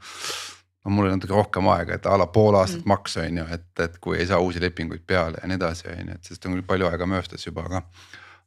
[0.84, 2.91] no mul oli natuke rohkem aega, et a la pool aastat mm.
[2.91, 6.12] maks on ju, et, et kui ei saa uusi lepinguid peale ja nii edasi, on
[6.12, 7.84] ju, et sest on küll palju aega möödas juba, aga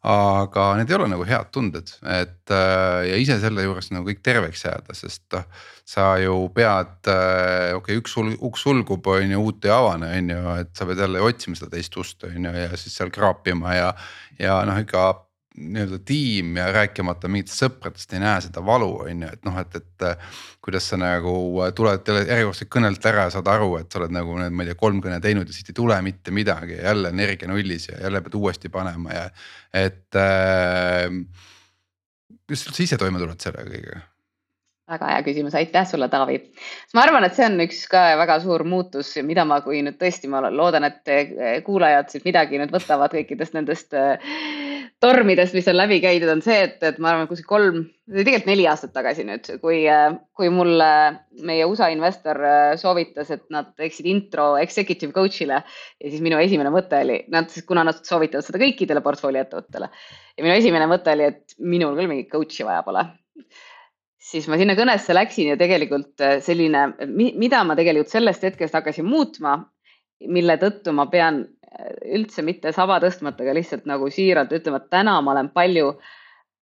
[0.06, 4.22] aga need ei ole nagu head tunded, et äh, ja ise selle juures nagu kõik
[4.26, 5.46] terveks jääda, sest noh.
[5.86, 10.12] sa ju pead, äh, okei okay,, üks sul, uks sulgub, on ju, uut ei avane,
[10.20, 13.10] on ju, et sa pead jälle otsima seda teist ust, on ju, ja siis seal
[13.14, 13.92] kraapima ja.
[14.38, 15.08] ja noh, ikka
[15.56, 19.76] nii-öelda tiim ja rääkimata mingitest sõpradest ei näe seda valu, on ju, et noh, et,
[19.80, 20.26] et.
[20.66, 21.34] kuidas sa nagu
[21.76, 24.80] tuled järjekordselt kõnelt ära ja saad aru, et sa oled nagu need, ma ei tea,
[24.80, 28.20] kolm kõne teinud ja siit ei tule mitte midagi ja jälle energia nullis ja jälle
[28.24, 29.24] pead uuesti panema ja
[29.86, 31.08] et äh,.
[32.46, 34.04] kuidas sa ise toime tuled selle kõigega?
[34.90, 36.36] väga hea küsimus, aitäh sulle, Taavi.
[36.94, 40.30] ma arvan, et see on üks ka väga suur muutus, mida ma, kui nüüd tõesti,
[40.30, 44.22] ma loodan, et kuulajad siit midagi nüüd võtavad kõikidest nendest äh,
[45.02, 47.78] tormidest, mis on läbi käidud, on see, et, et ma arvan, kuskil kolm,
[48.10, 50.88] tegelikult neli aastat tagasi nüüd, kui, äh, kui mulle
[51.46, 56.72] meie USA investor äh, soovitas, et nad teeksid intro executive coach'ile ja siis minu esimene
[56.74, 61.30] mõte oli, nad, kuna nad soovitavad seda kõikidele portfoolio ettevõttele ja minu esimene mõte oli,
[61.32, 63.06] et minul küll mingit coach'i vaja pole.
[64.26, 69.06] Siis ma sinna kõnesse läksin ja tegelikult äh, selline, mida ma tegelikult sellest hetkest hakkasin
[69.06, 69.58] muutma,
[70.32, 71.55] mille tõttu ma pean äh,
[72.16, 75.92] üldse mitte saba tõstmata, aga lihtsalt nagu siiralt ütlema, et täna ma olen palju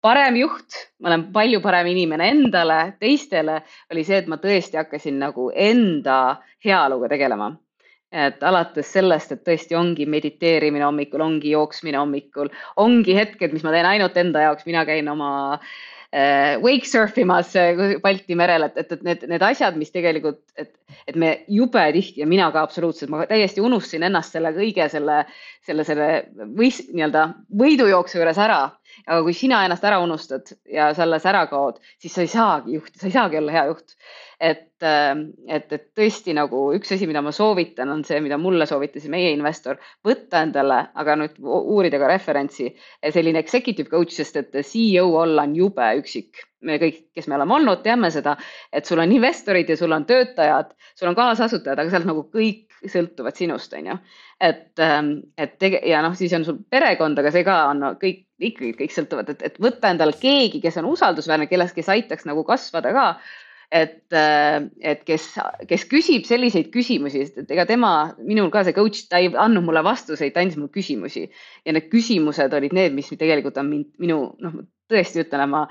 [0.03, 3.61] parem juht, ma olen palju parem inimene endale, teistele,
[3.93, 7.53] oli see, et ma tõesti hakkasin nagu enda heaoluga tegelema.
[8.13, 13.73] Et alates sellest, et tõesti ongi mediteerimine hommikul, ongi jooksmine hommikul, ongi hetked, mis ma
[13.73, 15.71] teen ainult enda jaoks, mina käin oma äh,
[16.61, 20.73] wake surf imas äh, Balti merel, et, et, et need, need asjad, mis tegelikult, et,
[21.09, 25.23] et me jube tihti ja mina ka absoluutselt, ma täiesti unustasin ennast selle kõige selle,
[25.65, 26.09] selle, selle
[26.59, 27.25] võis nii-öelda
[27.63, 28.61] võidujooksu juures ära.
[29.07, 33.01] Aga kui sina ennast ära unustad ja selles ära kaod, siis sa ei saagi juhtida,
[33.01, 33.97] sa ei saagi olla hea juht
[34.43, 38.67] et, ähm, et, et tõesti nagu üks asi, mida ma soovitan, on see, mida mulle
[38.67, 42.73] soovitas meie investor, võtta endale, aga nüüd uurida ka referentsi,
[43.15, 46.49] selline executive coach, sest et CEO olla on jube üksik.
[46.63, 48.37] me kõik, kes me oleme olnud, teame seda,
[48.71, 52.72] et sul on investorid ja sul on töötajad, sul on kaasasutajad, aga sealt nagu kõik
[52.91, 53.97] sõltuvad sinust, on ju.
[54.41, 57.95] et, ähm, et tege- ja noh, siis on sul perekond, aga see ka on no,
[58.01, 62.27] kõik ikkagi kõik sõltuvad, et, et võtta endale keegi, kes on usaldusväärne, kellest, kes aitaks
[62.29, 63.07] nagu kasvada ka.
[63.73, 65.31] Et, äh, et kes,
[65.65, 69.65] kes küsib selliseid küsimusi, sest et ega tema, minul ka see coach, ta ei andnud
[69.65, 71.31] mulle vastuseid, ta andis mulle küsimusi.
[71.65, 74.59] Ja need küsimused olid need, mis tegelikult on mind, minu noh,
[74.93, 75.65] tõesti ütlen, ma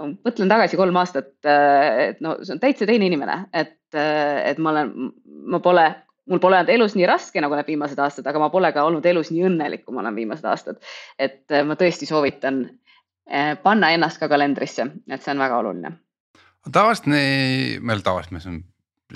[0.00, 4.60] mõtlen tagasi kolm aastat, äh, et no see on täitsa teine inimene, et, äh, et
[4.60, 5.10] ma olen,
[5.50, 5.86] ma pole,
[6.28, 9.06] mul pole olnud elus nii raske nagu need viimased aastad, aga ma pole ka olnud
[9.06, 10.82] elus nii õnnelik, kui ma olen viimased aastad.
[11.18, 12.66] et ma tõesti soovitan
[13.62, 15.92] panna ennast ka kalendrisse, et see on väga oluline
[16.68, 17.08] tavaliselt,
[17.80, 18.62] meil tavaliselt, ma siin,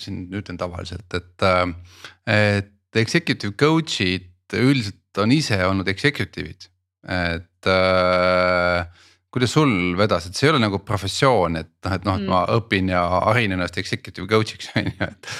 [0.00, 1.66] siin ütlen tavaliselt, et, äh,
[2.30, 6.68] et executive coach'id üldiselt on ise olnud executive'id,
[7.10, 8.86] et äh,
[9.34, 12.44] kuidas sul vedas, et see ei ole nagu professioon, et noh, et noh, et ma
[12.44, 12.60] mm.
[12.60, 15.34] õpin ja harin ennast executive coach'iks on ju, et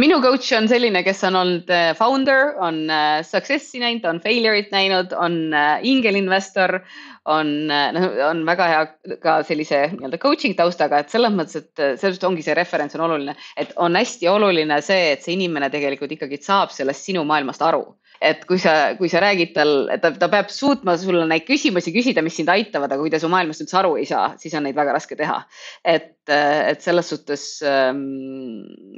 [0.00, 4.72] minu coach on selline, kes on olnud äh, founder, on äh, success'i näinud, on failure'it
[4.74, 5.38] näinud, on
[5.86, 6.78] ingelinvestor,
[7.26, 8.82] on, noh, on väga hea
[9.22, 13.06] ka sellise nii-öelda coaching taustaga, et selles mõttes, et selles mõttes ongi see referents on
[13.08, 17.64] oluline, et on hästi oluline see, et see inimene tegelikult ikkagi saab sellest sinu maailmast
[17.66, 17.84] aru
[18.20, 22.24] et kui sa, kui sa räägid tal, ta, ta peab suutma sulle neid küsimusi küsida,
[22.24, 24.78] mis sind aitavad, aga kui ta su maailmast üldse aru ei saa, siis on neid
[24.78, 25.42] väga raske teha.
[25.84, 28.00] et, et selles suhtes ähm,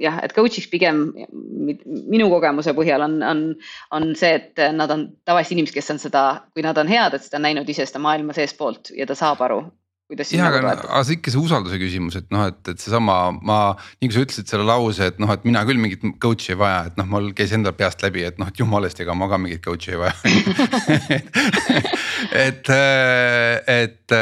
[0.01, 1.03] jah, et coach'iks pigem
[2.09, 3.43] minu kogemuse põhjal on, on,
[3.97, 7.27] on see, et nad on tavaliselt inimesed, kes on seda, kui nad on head, et
[7.27, 9.63] seda näinud ise seda maailma seestpoolt ja ta saab aru
[10.09, 13.59] kuidas ja, aga, aga see ikka see usalduse küsimus, et noh, et, et seesama ma,
[14.01, 16.87] nii kui sa ütlesid selle lause, et noh, et mina küll mingit coach'i ei vaja,
[16.89, 19.41] et noh, mul käis endal peast läbi, et noh, et jumala eest, ega ma ka
[19.43, 20.17] mingit coach'i ei vaja
[22.47, 22.73] et,
[23.77, 24.17] et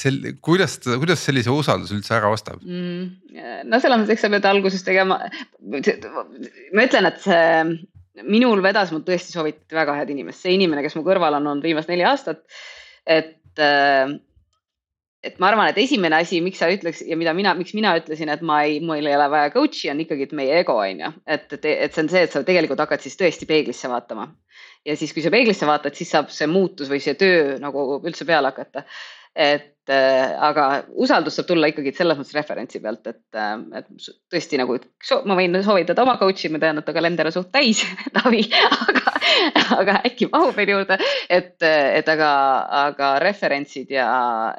[0.00, 3.04] sel-, kuidas, kuidas sellise usalduse üldse ära ostab mm,?
[3.68, 5.20] no selles mõttes, eks sa pead alguses tegema,
[5.68, 10.94] ma ütlen, et see minul vedas, mul tõesti soovitati väga head inimest, see inimene, kes
[10.96, 12.46] mu kõrval on olnud viimased neli aastat.
[13.04, 13.36] et
[15.24, 18.30] et ma arvan, et esimene asi, miks sa ütleks ja mida mina, miks mina ütlesin,
[18.32, 21.10] et ma ei, mul ei ole vaja coach'i, on ikkagi, et meie ego on ju,
[21.26, 24.28] et, et, et see on see, et sa tegelikult hakkad siis tõesti peeglisse vaatama.
[24.84, 28.28] ja siis, kui sa peeglisse vaatad, siis saab see muutus või see töö nagu üldse
[28.28, 28.84] peale hakata
[29.34, 33.88] et äh, aga usaldus saab tulla ikkagi selles mõttes referentsi pealt, et, äh, et
[34.32, 37.50] tõesti nagu so, ma võin soovitada oma coach'i, ma tean, et ta kalender on suht
[37.54, 37.82] täis
[38.16, 38.44] Taavi,
[38.78, 39.14] aga,
[39.80, 42.30] aga äkki mahub veel juurde, et, et aga,
[42.84, 44.08] aga referentsid ja,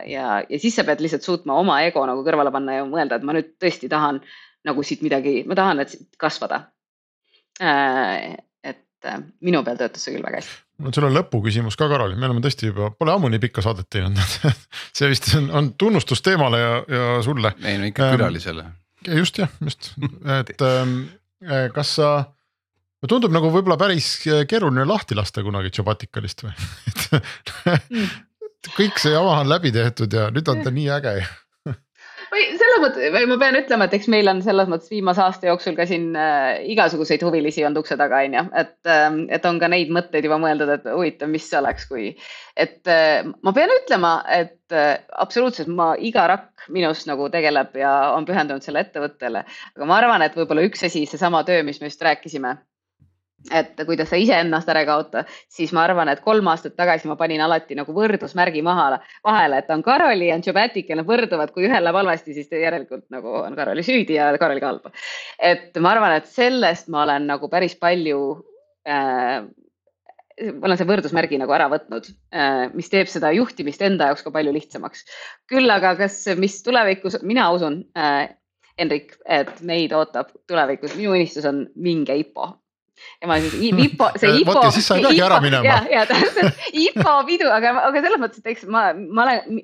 [0.07, 3.27] ja, ja siis sa pead lihtsalt suutma oma ego nagu kõrvale panna ja mõelda, et
[3.27, 4.19] ma nüüd tõesti tahan
[4.65, 6.65] nagu siit midagi, ma tahan, et kasvada
[7.63, 8.35] äh,
[8.67, 10.64] et minu peal töötas see küll väga hästi.
[10.83, 13.89] No sul on lõpuküsimus ka, Karol, me oleme tõesti juba, pole ammu nii pikka saadet
[13.93, 14.19] teinud
[14.97, 17.55] see vist on, on tunnustus teemale ja, ja sulle.
[17.63, 19.17] ei no ikka külalisele ähm,.
[19.21, 19.93] just jah, just,
[20.39, 20.97] et ähm,
[21.45, 26.53] äh, kas sa no tundub nagu võib-olla päris keeruline lahti lasta kunagi Jobaticalist või
[27.15, 28.13] mm.
[28.75, 31.27] kõik see jama on läbi tehtud ja nüüd on ta nii äge või
[32.75, 35.85] selles mõttes, ma pean ütlema, et eks meil on selles mõttes viimase aasta jooksul ka
[35.89, 39.07] siin äh, igasuguseid huvilisi olnud ukse taga, on ju, et äh,,
[39.37, 42.11] et on ka neid mõtteid juba mõeldud, et huvitav, mis oleks, kui.
[42.55, 44.93] et äh, ma pean ütlema, et äh,
[45.25, 49.45] absoluutselt ma, iga rakk minust nagu tegeleb ja on pühendunud selle ettevõttele,
[49.75, 52.57] aga ma arvan, et võib-olla üks asi, seesama töö, mis me just rääkisime
[53.53, 57.17] et kuidas sa iseennast ära ei kaota, siis ma arvan, et kolm aastat tagasi ma
[57.19, 61.67] panin alati nagu võrdusmärgi maha vahele, et on Karoli ja Jobatic ja nad võrduvad, kui
[61.67, 64.91] ühel läheb halvasti, siis järelikult nagu on Karoli süüdi ja Karoliga halba.
[65.39, 68.21] et ma arvan, et sellest ma olen nagu päris palju
[68.87, 69.45] äh,
[70.41, 74.33] ma olen see võrdusmärgi nagu ära võtnud, äh, mis teeb seda juhtimist enda jaoks ka
[74.35, 75.05] palju lihtsamaks.
[75.51, 78.27] küll aga, kas, mis tulevikus, mina usun äh,,
[78.75, 82.49] Henrik, et meid ootab tulevikus, minu unistus on minge IPO
[83.21, 84.51] ja ma siis IPO, see IPO.
[84.51, 85.65] vot ja siis sa ei peagi ära minema.
[85.67, 89.59] ja, ja täpselt IPO pidu, aga, aga selles mõttes, et eks ma, ma olen,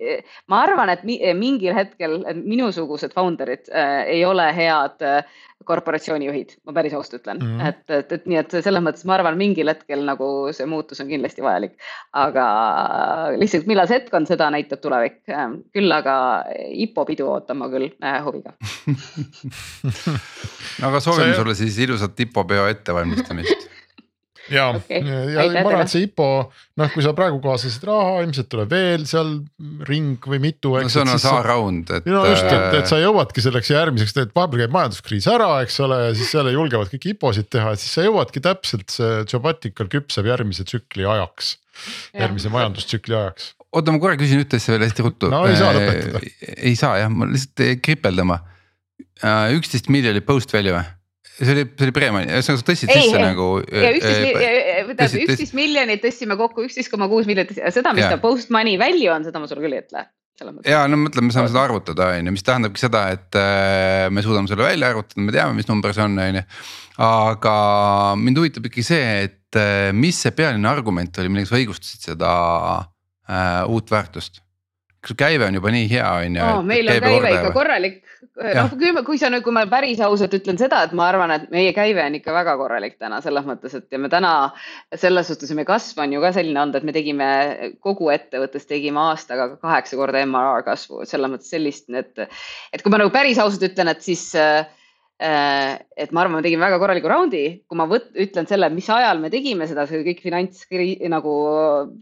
[0.51, 5.23] ma arvan, et mingil hetkel minusugused founder'id äh, ei ole head äh,
[5.65, 7.67] korporatsioonijuhid, ma päris ausalt ütlen mm, -hmm.
[7.67, 11.09] et, et, et nii, et selles mõttes ma arvan, mingil hetkel nagu see muutus on
[11.11, 11.75] kindlasti vajalik.
[12.13, 12.45] aga
[13.37, 15.21] lihtsalt millal see hetk on, seda näitab tulevik.
[15.73, 16.15] küll aga
[16.85, 18.53] IPO pidu ootan ma küll äh, huviga
[20.87, 21.39] aga soovime see...
[21.41, 22.65] sulle siis ilusat IPO peo
[23.21, 23.69] ettevalmistamist
[24.49, 25.01] ja okay.,
[25.33, 26.27] ja ma arvan, et see IPO,
[26.79, 29.33] noh, kui sa praegu kaasasid raha, ilmselt tuleb veel seal
[29.87, 30.73] ring või mitu.
[30.75, 32.09] no see on A-round, et.
[32.09, 36.01] no just, et, et sa jõuadki selleks järgmiseks, et vahepeal käib majanduskriis ära, eks ole,
[36.07, 40.29] ja siis jälle julgevad kõik IPO-sid teha, et siis sa jõuadki täpselt see Jobatical küpseb
[40.29, 41.57] järgmise tsükli ajaks.
[42.17, 43.53] järgmise majandustsükli ajaks.
[43.71, 45.31] oota, ma korra küsin ühte asja veel hästi ruttu.
[45.31, 46.23] no ei saa lõpetada.
[46.57, 48.41] ei saa jah, ma lihtsalt kripeldama.
[49.21, 50.89] Äh, üksteist miljonit post value või?
[51.37, 53.49] See oli, see oli pre-money, ühesõnaga sa tõstsid ei, sisse ei, nagu.
[53.65, 58.13] üksteist, üksteist miljonit tõstsime kokku, üksteist koma kuus miljonit, seda, mis ja.
[58.15, 60.07] ta post money value on, seda ma sulle küll ei ütle
[60.65, 64.23] ja no mõtle, me saame seda arvutada, on ju, mis tähendabki seda, et äh, me
[64.25, 66.45] suudame selle välja arvutada, me teame, mis number see on, on ju.
[67.05, 67.55] aga
[68.19, 72.31] mind huvitab ikkagi see, et äh, mis see pealine argument oli, millega sa õigustasid seda
[72.81, 74.41] äh, uut väärtust
[75.01, 76.47] kas käive on juba nii hea, on ju?
[76.67, 78.01] meil on käive ikka korralik,
[78.37, 81.47] noh kui, kui sa nüüd, kui ma päris ausalt ütlen seda, et ma arvan, et
[81.53, 84.33] meie käive on ikka väga korralik täna selles mõttes, et ja me täna
[84.93, 87.31] selles suhtes meie kasv on ju ka selline olnud, et me tegime
[87.81, 92.27] kogu ettevõttes tegime aastaga kaheksa korda MRR kasvu, selles mõttes sellist, et,
[92.69, 94.65] et kui ma nagu päris ausalt ütlen, et siis Äh,
[95.21, 99.19] et ma arvan, me tegime väga korraliku raundi, kui ma võt, ütlen selle, mis ajal
[99.21, 100.63] me tegime seda, see kõik finants
[101.13, 101.33] nagu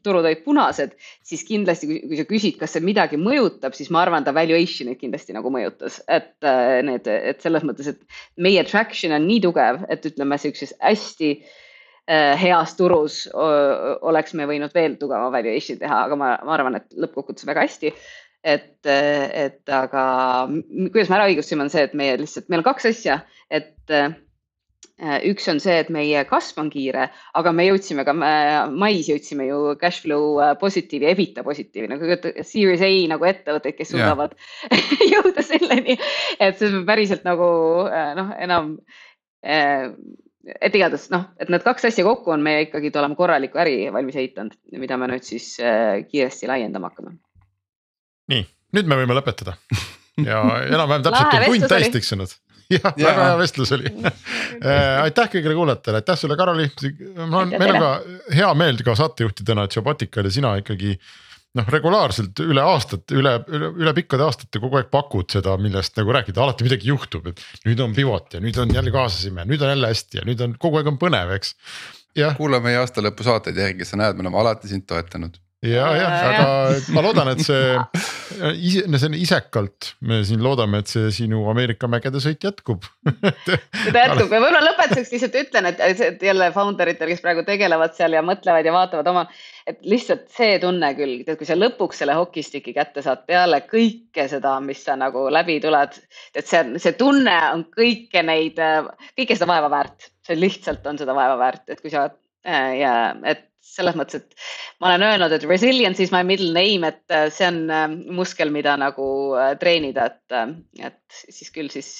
[0.05, 0.93] turud olid punased,
[1.27, 5.35] siis kindlasti, kui sa küsid, kas see midagi mõjutab, siis ma arvan, ta valuation'it kindlasti
[5.35, 10.07] nagu mõjutas, et äh, need, et selles mõttes, et meie traction on nii tugev, et
[10.07, 16.33] ütleme sihukeses hästi äh, heas turus oleks me võinud veel tugevama valuation teha, aga ma,
[16.47, 17.93] ma arvan, et lõppkokkuvõttes väga hästi
[18.43, 20.05] et, et aga
[20.93, 23.19] kuidas me ära õigustasime, on see, et meie lihtsalt, meil on kaks asja,
[23.51, 24.13] et äh,
[25.27, 27.09] üks on see, et meie kasv on kiire,
[27.39, 32.15] aga me jõudsime ka mais jõudsime ju cash flow äh, positiivi, EBITDA positiivi nagu
[32.47, 34.37] series A nagu ettevõtteid, kes suudavad
[34.69, 35.11] yeah.
[35.17, 35.99] jõuda selleni,
[36.39, 37.51] et see on päriselt nagu
[37.91, 38.75] äh, noh, enam
[39.39, 44.17] et igatahes noh, et need kaks asja kokku on meie ikkagi oleme korralikku äri valmis
[44.19, 45.53] ehitanud, mida me nüüd siis
[46.11, 47.15] kiiresti laiendama hakkame
[48.29, 48.45] nii,
[48.77, 49.55] nüüd me võime lõpetada.
[50.25, 50.43] Ja
[50.75, 52.35] enam-vähem täpselt on tund täis tiksunud.
[52.73, 53.93] Jah ja., väga hea vestlus oli.
[54.59, 56.65] Äh, aitäh kõigile kuulajatele, aitäh sulle, Karoli.
[57.15, 57.89] mul on, meil on ka
[58.35, 60.97] hea meel ka saatejuhtidena, et Jobatikal ja sina ikkagi
[61.55, 66.11] noh, regulaarselt üle aastate, üle, üle, üle pikkade aastate kogu aeg pakud seda, millest nagu
[66.17, 69.71] rääkida, alati midagi juhtub, et nüüd on pivot ja nüüd on jälle kaasasime, nüüd on
[69.77, 71.55] jälle hästi ja nüüd on kogu aeg on põnev, eks.
[72.41, 76.13] kuula meie aasta lõpu saateid järgi, sa näed, me oleme alati sind toetanud ja, jah,
[76.29, 76.43] aga
[76.95, 77.73] ma loodan, et see
[78.63, 84.05] ise, see on isekalt, me siin loodame, et see sinu Ameerika mägede sõit jätkub seda
[84.05, 88.23] jätkub ja võib-olla lõpetuseks lihtsalt ütlen, et, jälle founder itel, kes praegu tegelevad seal ja
[88.25, 89.25] mõtlevad ja vaatavad oma.
[89.67, 94.29] et lihtsalt see tunne küll, tead, kui sa lõpuks selle hokistiki kätte saad peale kõike
[94.31, 95.99] seda, mis sa nagu läbi tuled.
[96.35, 98.63] et see, see tunne on kõike neid,
[99.19, 102.93] kõike seda vaeva väärt, see lihtsalt on seda vaeva väärt, et kui sa äh, ja
[103.27, 107.27] et selles mõttes, et ma olen öelnud, et resilience is my middle name, et äh,
[107.33, 107.85] see on äh,
[108.15, 110.55] muskel, mida nagu äh, treenida, et,
[110.89, 111.91] et siis küll siis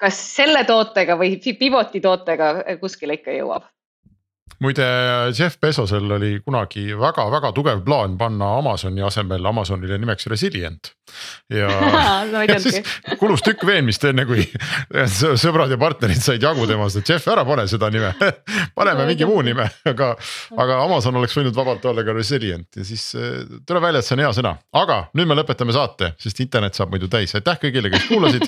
[0.00, 3.66] kas selle tootega või pivoti tootega kuskile ikka jõuab.
[4.58, 4.86] Muide,
[5.38, 10.92] Jeff Bezosel oli kunagi väga-väga tugev plaan panna Amazoni asemel Amazonile nimeks Resilient.
[11.50, 11.70] ja,
[12.48, 12.80] ja siis
[13.18, 14.44] kulus tükk veenmist, enne kui
[15.42, 18.12] sõbrad ja partnerid said jagu temast, et Jeff, ära pane seda nime.
[18.78, 20.12] Paneme mingi muu nime, aga,
[20.56, 22.68] aga Amazon oleks võinud vabalt olla ka Resilient.
[22.76, 26.14] Ja siis eh, tuleb välja, et see on hea sõna, aga nüüd me lõpetame saate,
[26.20, 28.46] sest internet saab muidu täis, aitäh kõigile, kes kuulasid.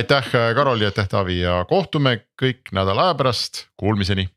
[0.00, 1.42] aitäh, Karoli, aitäh, Taavi.
[1.42, 4.28] Ja kohtume kõik nädala aja pärast, kuulmiseni